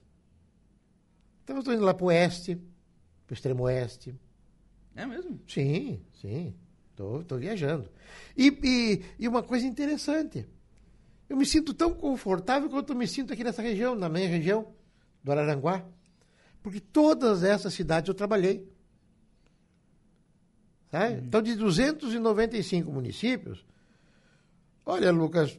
Então 1.42 1.56
eu 1.56 1.60
estou 1.60 1.74
indo 1.74 1.84
lá 1.84 1.94
para 1.94 2.04
o 2.04 2.08
oeste, 2.08 2.56
para 3.26 3.32
o 3.32 3.34
extremo 3.34 3.64
oeste, 3.64 4.14
é 4.96 5.06
mesmo? 5.06 5.40
Sim, 5.48 6.00
sim. 6.20 6.54
Estou 6.90 7.38
viajando. 7.38 7.90
E, 8.36 8.48
e, 8.62 9.02
e, 9.18 9.28
uma 9.28 9.42
coisa 9.42 9.66
interessante. 9.66 10.46
Eu 11.28 11.36
me 11.36 11.44
sinto 11.44 11.74
tão 11.74 11.92
confortável 11.92 12.68
quanto 12.68 12.92
eu 12.92 12.96
me 12.96 13.06
sinto 13.08 13.32
aqui 13.32 13.42
nessa 13.42 13.62
região, 13.62 13.96
na 13.96 14.08
minha 14.08 14.28
região, 14.28 14.72
do 15.22 15.32
Araranguá. 15.32 15.84
Porque 16.62 16.78
todas 16.78 17.42
essas 17.42 17.74
cidades 17.74 18.08
eu 18.08 18.14
trabalhei. 18.14 18.70
Sabe? 20.90 21.14
Uhum. 21.14 21.24
Então, 21.26 21.42
de 21.42 21.56
295 21.56 22.92
municípios, 22.92 23.64
olha, 24.86 25.10
Lucas, 25.10 25.58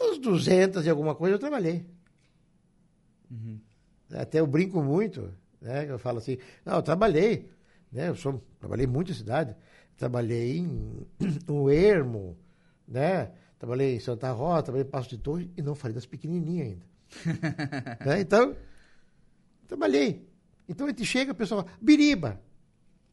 uns 0.00 0.18
200 0.18 0.86
e 0.86 0.90
alguma 0.90 1.16
coisa 1.16 1.34
eu 1.34 1.40
trabalhei. 1.40 1.84
Uhum. 3.28 3.60
Até 4.12 4.38
eu 4.38 4.46
brinco 4.46 4.82
muito, 4.82 5.32
né? 5.60 5.90
Eu 5.90 5.98
falo 5.98 6.18
assim, 6.18 6.38
não, 6.64 6.76
eu 6.76 6.82
trabalhei 6.82 7.50
né? 7.92 8.08
Eu 8.08 8.16
sou, 8.16 8.42
trabalhei 8.58 8.86
muito 8.86 9.10
em 9.10 9.14
cidade. 9.14 9.54
Trabalhei 9.96 10.58
em, 10.58 11.06
no 11.46 11.68
Ermo, 11.70 12.38
né? 12.86 13.32
Trabalhei 13.58 13.96
em 13.96 14.00
Santa 14.00 14.32
Rosa, 14.32 14.64
trabalhei 14.64 14.86
em 14.86 14.90
Passo 14.90 15.08
de 15.08 15.18
Torre 15.18 15.50
e 15.56 15.62
não 15.62 15.74
falei 15.74 15.94
das 15.94 16.06
pequenininhas 16.06 16.68
ainda. 16.68 16.86
né? 18.06 18.20
Então, 18.20 18.56
trabalhei. 19.68 20.26
Então 20.68 20.86
a 20.86 20.90
gente 20.90 21.04
chega, 21.04 21.32
o 21.32 21.34
pessoal 21.34 21.64
fala, 21.64 21.76
Biriba. 21.80 22.40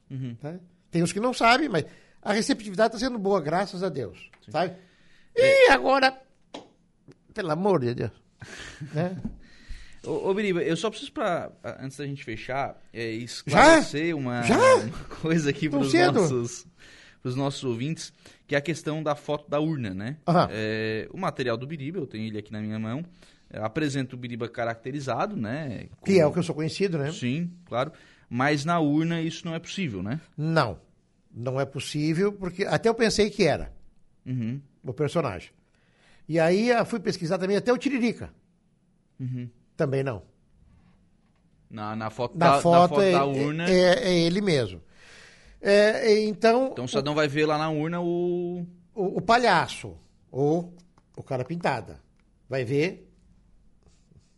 Uhum. 0.10 0.38
Né? 0.42 0.60
Tem 0.90 1.04
uns 1.04 1.12
que 1.12 1.20
não 1.20 1.34
sabem, 1.34 1.68
mas 1.68 1.86
a 2.22 2.32
receptividade 2.32 2.96
está 2.96 3.06
sendo 3.06 3.20
boa, 3.20 3.42
graças 3.42 3.84
a 3.84 3.90
Deus. 3.90 4.30
Sim. 4.46 4.52
Sabe? 4.52 4.76
E 5.36 5.70
agora, 5.70 6.18
pelo 7.34 7.52
amor 7.52 7.82
de 7.82 7.94
Deus. 7.94 8.12
né? 8.94 9.22
Ô, 10.04 10.30
ô 10.30 10.34
Biriba, 10.34 10.62
eu 10.62 10.76
só 10.78 10.90
preciso 10.90 11.12
para 11.12 11.52
antes 11.80 11.98
da 11.98 12.06
gente 12.06 12.24
fechar, 12.24 12.80
é, 12.94 13.10
esclarecer 13.12 14.10
Já? 14.10 14.16
Uma, 14.16 14.42
Já? 14.44 14.76
uma 14.78 15.04
coisa 15.22 15.50
aqui 15.50 15.70
para 15.70 15.80
os 15.80 15.94
nossos, 15.94 16.68
nossos 17.36 17.64
ouvintes, 17.64 18.14
que 18.46 18.56
é 18.56 18.58
a 18.58 18.62
questão 18.62 19.02
da 19.04 19.16
foto 19.16 19.50
da 19.50 19.60
urna, 19.60 19.94
né? 19.94 20.18
É, 20.52 21.08
o 21.12 21.18
material 21.18 21.58
do 21.58 21.68
Biriba, 21.68 22.00
eu 22.00 22.08
tenho 22.08 22.26
ele 22.26 22.38
aqui 22.38 22.52
na 22.52 22.62
minha 22.62 22.80
mão, 22.80 23.04
é, 23.50 23.60
apresenta 23.60 24.16
o 24.16 24.18
Biriba 24.18 24.48
caracterizado, 24.48 25.36
né? 25.36 25.88
Que 26.06 26.20
é 26.20 26.26
o 26.26 26.32
que 26.32 26.40
eu 26.40 26.44
sou 26.44 26.56
conhecido, 26.56 26.98
né? 26.98 27.12
Sim, 27.12 27.52
claro. 27.66 27.92
Mas 28.30 28.66
na 28.66 28.80
urna 28.80 29.22
isso 29.22 29.46
não 29.46 29.56
é 29.56 29.60
possível, 29.60 30.04
né? 30.04 30.20
Não, 30.38 30.80
não 31.34 31.60
é 31.60 31.66
possível, 31.66 32.32
porque 32.34 32.66
até 32.66 32.90
eu 32.90 32.96
pensei 32.96 33.30
que 33.30 33.44
era 33.44 33.72
uhum. 34.26 34.60
o 34.84 34.94
personagem. 34.94 35.52
E 36.28 36.40
aí 36.40 36.70
fui 36.86 37.00
pesquisar 37.00 37.38
também 37.38 37.56
até 37.56 37.72
o 37.72 37.78
Tiririca. 37.78 38.34
Uhum. 39.20 39.50
Também 39.78 40.04
não. 40.04 40.24
Na, 41.70 41.96
na 41.96 42.10
foto, 42.10 42.38
na 42.38 42.56
da, 42.56 42.62
foto, 42.62 42.90
foto 42.90 43.02
é, 43.02 43.12
da 43.12 43.26
urna. 43.26 43.70
É, 43.70 44.10
é 44.10 44.20
ele 44.20 44.42
mesmo. 44.42 44.82
É, 45.62 46.24
então. 46.24 46.70
Então 46.72 46.86
o 46.86 46.88
cidadão 46.88 47.14
vai 47.14 47.28
ver 47.28 47.46
lá 47.46 47.58
na 47.58 47.70
urna 47.70 48.02
o... 48.02 48.66
o. 48.96 49.18
O, 49.18 49.22
palhaço. 49.22 49.96
Ou 50.32 50.74
o 51.16 51.22
cara 51.22 51.46
pintada. 51.46 52.02
Vai 52.50 52.66
ver. 52.66 53.08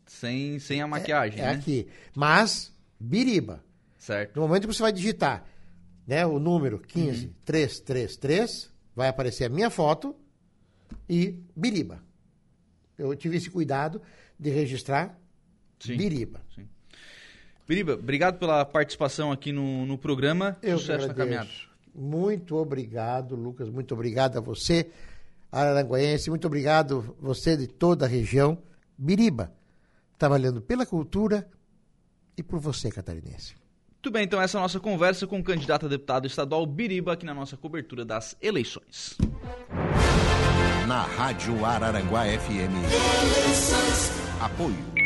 Sem, 0.05 0.59
sem 0.59 0.81
a 0.81 0.87
maquiagem. 0.87 1.39
É, 1.39 1.43
né? 1.43 1.51
é 1.51 1.55
aqui. 1.55 1.87
Mas, 2.15 2.75
biriba. 2.99 3.63
Certo. 3.97 4.35
No 4.35 4.47
momento 4.47 4.67
que 4.67 4.73
você 4.73 4.81
vai 4.81 4.91
digitar 4.91 5.45
né, 6.05 6.25
o 6.25 6.39
número 6.39 6.79
15333, 6.79 8.63
uhum. 8.63 8.69
vai 8.95 9.07
aparecer 9.07 9.45
a 9.45 9.49
minha 9.49 9.69
foto 9.69 10.15
e 11.07 11.37
biriba. 11.55 12.03
Eu 12.97 13.15
tive 13.15 13.37
esse 13.37 13.49
cuidado 13.49 14.01
de 14.37 14.49
registrar 14.49 15.19
Sim. 15.79 15.97
Biriba. 15.97 16.41
Sim. 16.55 16.67
Biriba, 17.67 17.93
obrigado 17.93 18.37
pela 18.39 18.65
participação 18.65 19.31
aqui 19.31 19.51
no, 19.51 19.85
no 19.85 19.97
programa. 19.97 20.57
Eu 20.61 20.79
Sucesso 20.79 21.07
na 21.07 21.13
caminhada. 21.13 21.49
Muito 21.93 22.55
obrigado, 22.55 23.35
Lucas. 23.35 23.69
Muito 23.69 23.93
obrigado 23.93 24.37
a 24.37 24.41
você, 24.41 24.89
Araranguaense. 25.51 26.29
Muito 26.29 26.47
obrigado 26.47 27.15
você 27.19 27.55
de 27.55 27.67
toda 27.67 28.05
a 28.05 28.07
região. 28.07 28.57
Biriba, 28.97 29.53
trabalhando 30.17 30.61
pela 30.61 30.85
cultura 30.85 31.47
e 32.37 32.43
por 32.43 32.59
você, 32.59 32.89
catarinense. 32.89 33.55
Muito 33.93 34.11
bem, 34.11 34.23
então 34.23 34.41
essa 34.41 34.57
é 34.57 34.59
a 34.59 34.61
nossa 34.61 34.79
conversa 34.79 35.27
com 35.27 35.39
o 35.39 35.43
candidato 35.43 35.85
a 35.85 35.89
deputado 35.89 36.25
estadual 36.25 36.65
Biriba 36.65 37.13
aqui 37.13 37.25
na 37.25 37.33
nossa 37.33 37.57
cobertura 37.57 38.05
das 38.05 38.35
eleições. 38.41 39.17
Na 40.87 41.03
Rádio 41.03 41.65
Araranguá 41.65 42.23
FM. 42.23 42.73
Eleições. 43.43 44.11
Apoio. 44.41 44.98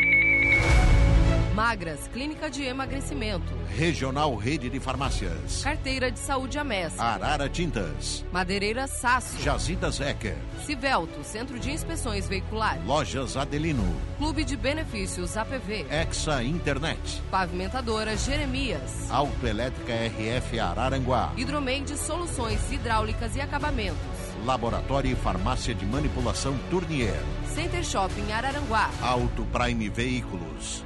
Magras, 1.54 2.10
Clínica 2.12 2.50
de 2.50 2.64
Emagrecimento. 2.64 3.54
Regional 3.78 4.36
Rede 4.36 4.72
de 4.72 4.80
Farmácias. 4.80 5.62
Carteira 5.64 6.10
de 6.10 6.18
Saúde 6.18 6.58
Amés. 6.58 7.00
Arara 7.00 7.48
Tintas. 7.48 8.26
Madeireira 8.32 8.88
Sasso. 8.88 9.40
Jazidas 9.40 10.00
Ecker. 10.00 10.36
Civelto, 10.66 11.24
Centro 11.24 11.60
de 11.60 11.70
Inspeções 11.70 12.28
Veiculares. 12.28 12.84
Lojas 12.86 13.38
Adelino. 13.38 13.84
Clube 14.18 14.44
de 14.44 14.58
Benefícios 14.58 15.38
APV. 15.38 15.86
Exa 15.92 16.44
Internet. 16.44 17.22
Pavimentadora 17.30 18.18
Jeremias. 18.18 19.12
Autoelétrica 19.12 19.94
RF 19.94 20.60
Araranguá. 20.60 21.34
Hidromeide 21.38 21.96
Soluções 21.98 22.72
Hidráulicas 22.72 23.36
e 23.36 23.42
Acabamentos. 23.42 24.02
Laboratório 24.44 25.12
e 25.12 25.16
Farmácia 25.16 25.76
de 25.76 25.86
Manipulação 25.86 26.58
Tournier. 26.72 27.22
Center 27.54 27.84
Shopping 27.84 28.32
Araranguá. 28.32 28.90
Auto 29.04 29.46
Prime 29.46 29.88
Veículos. 29.90 30.84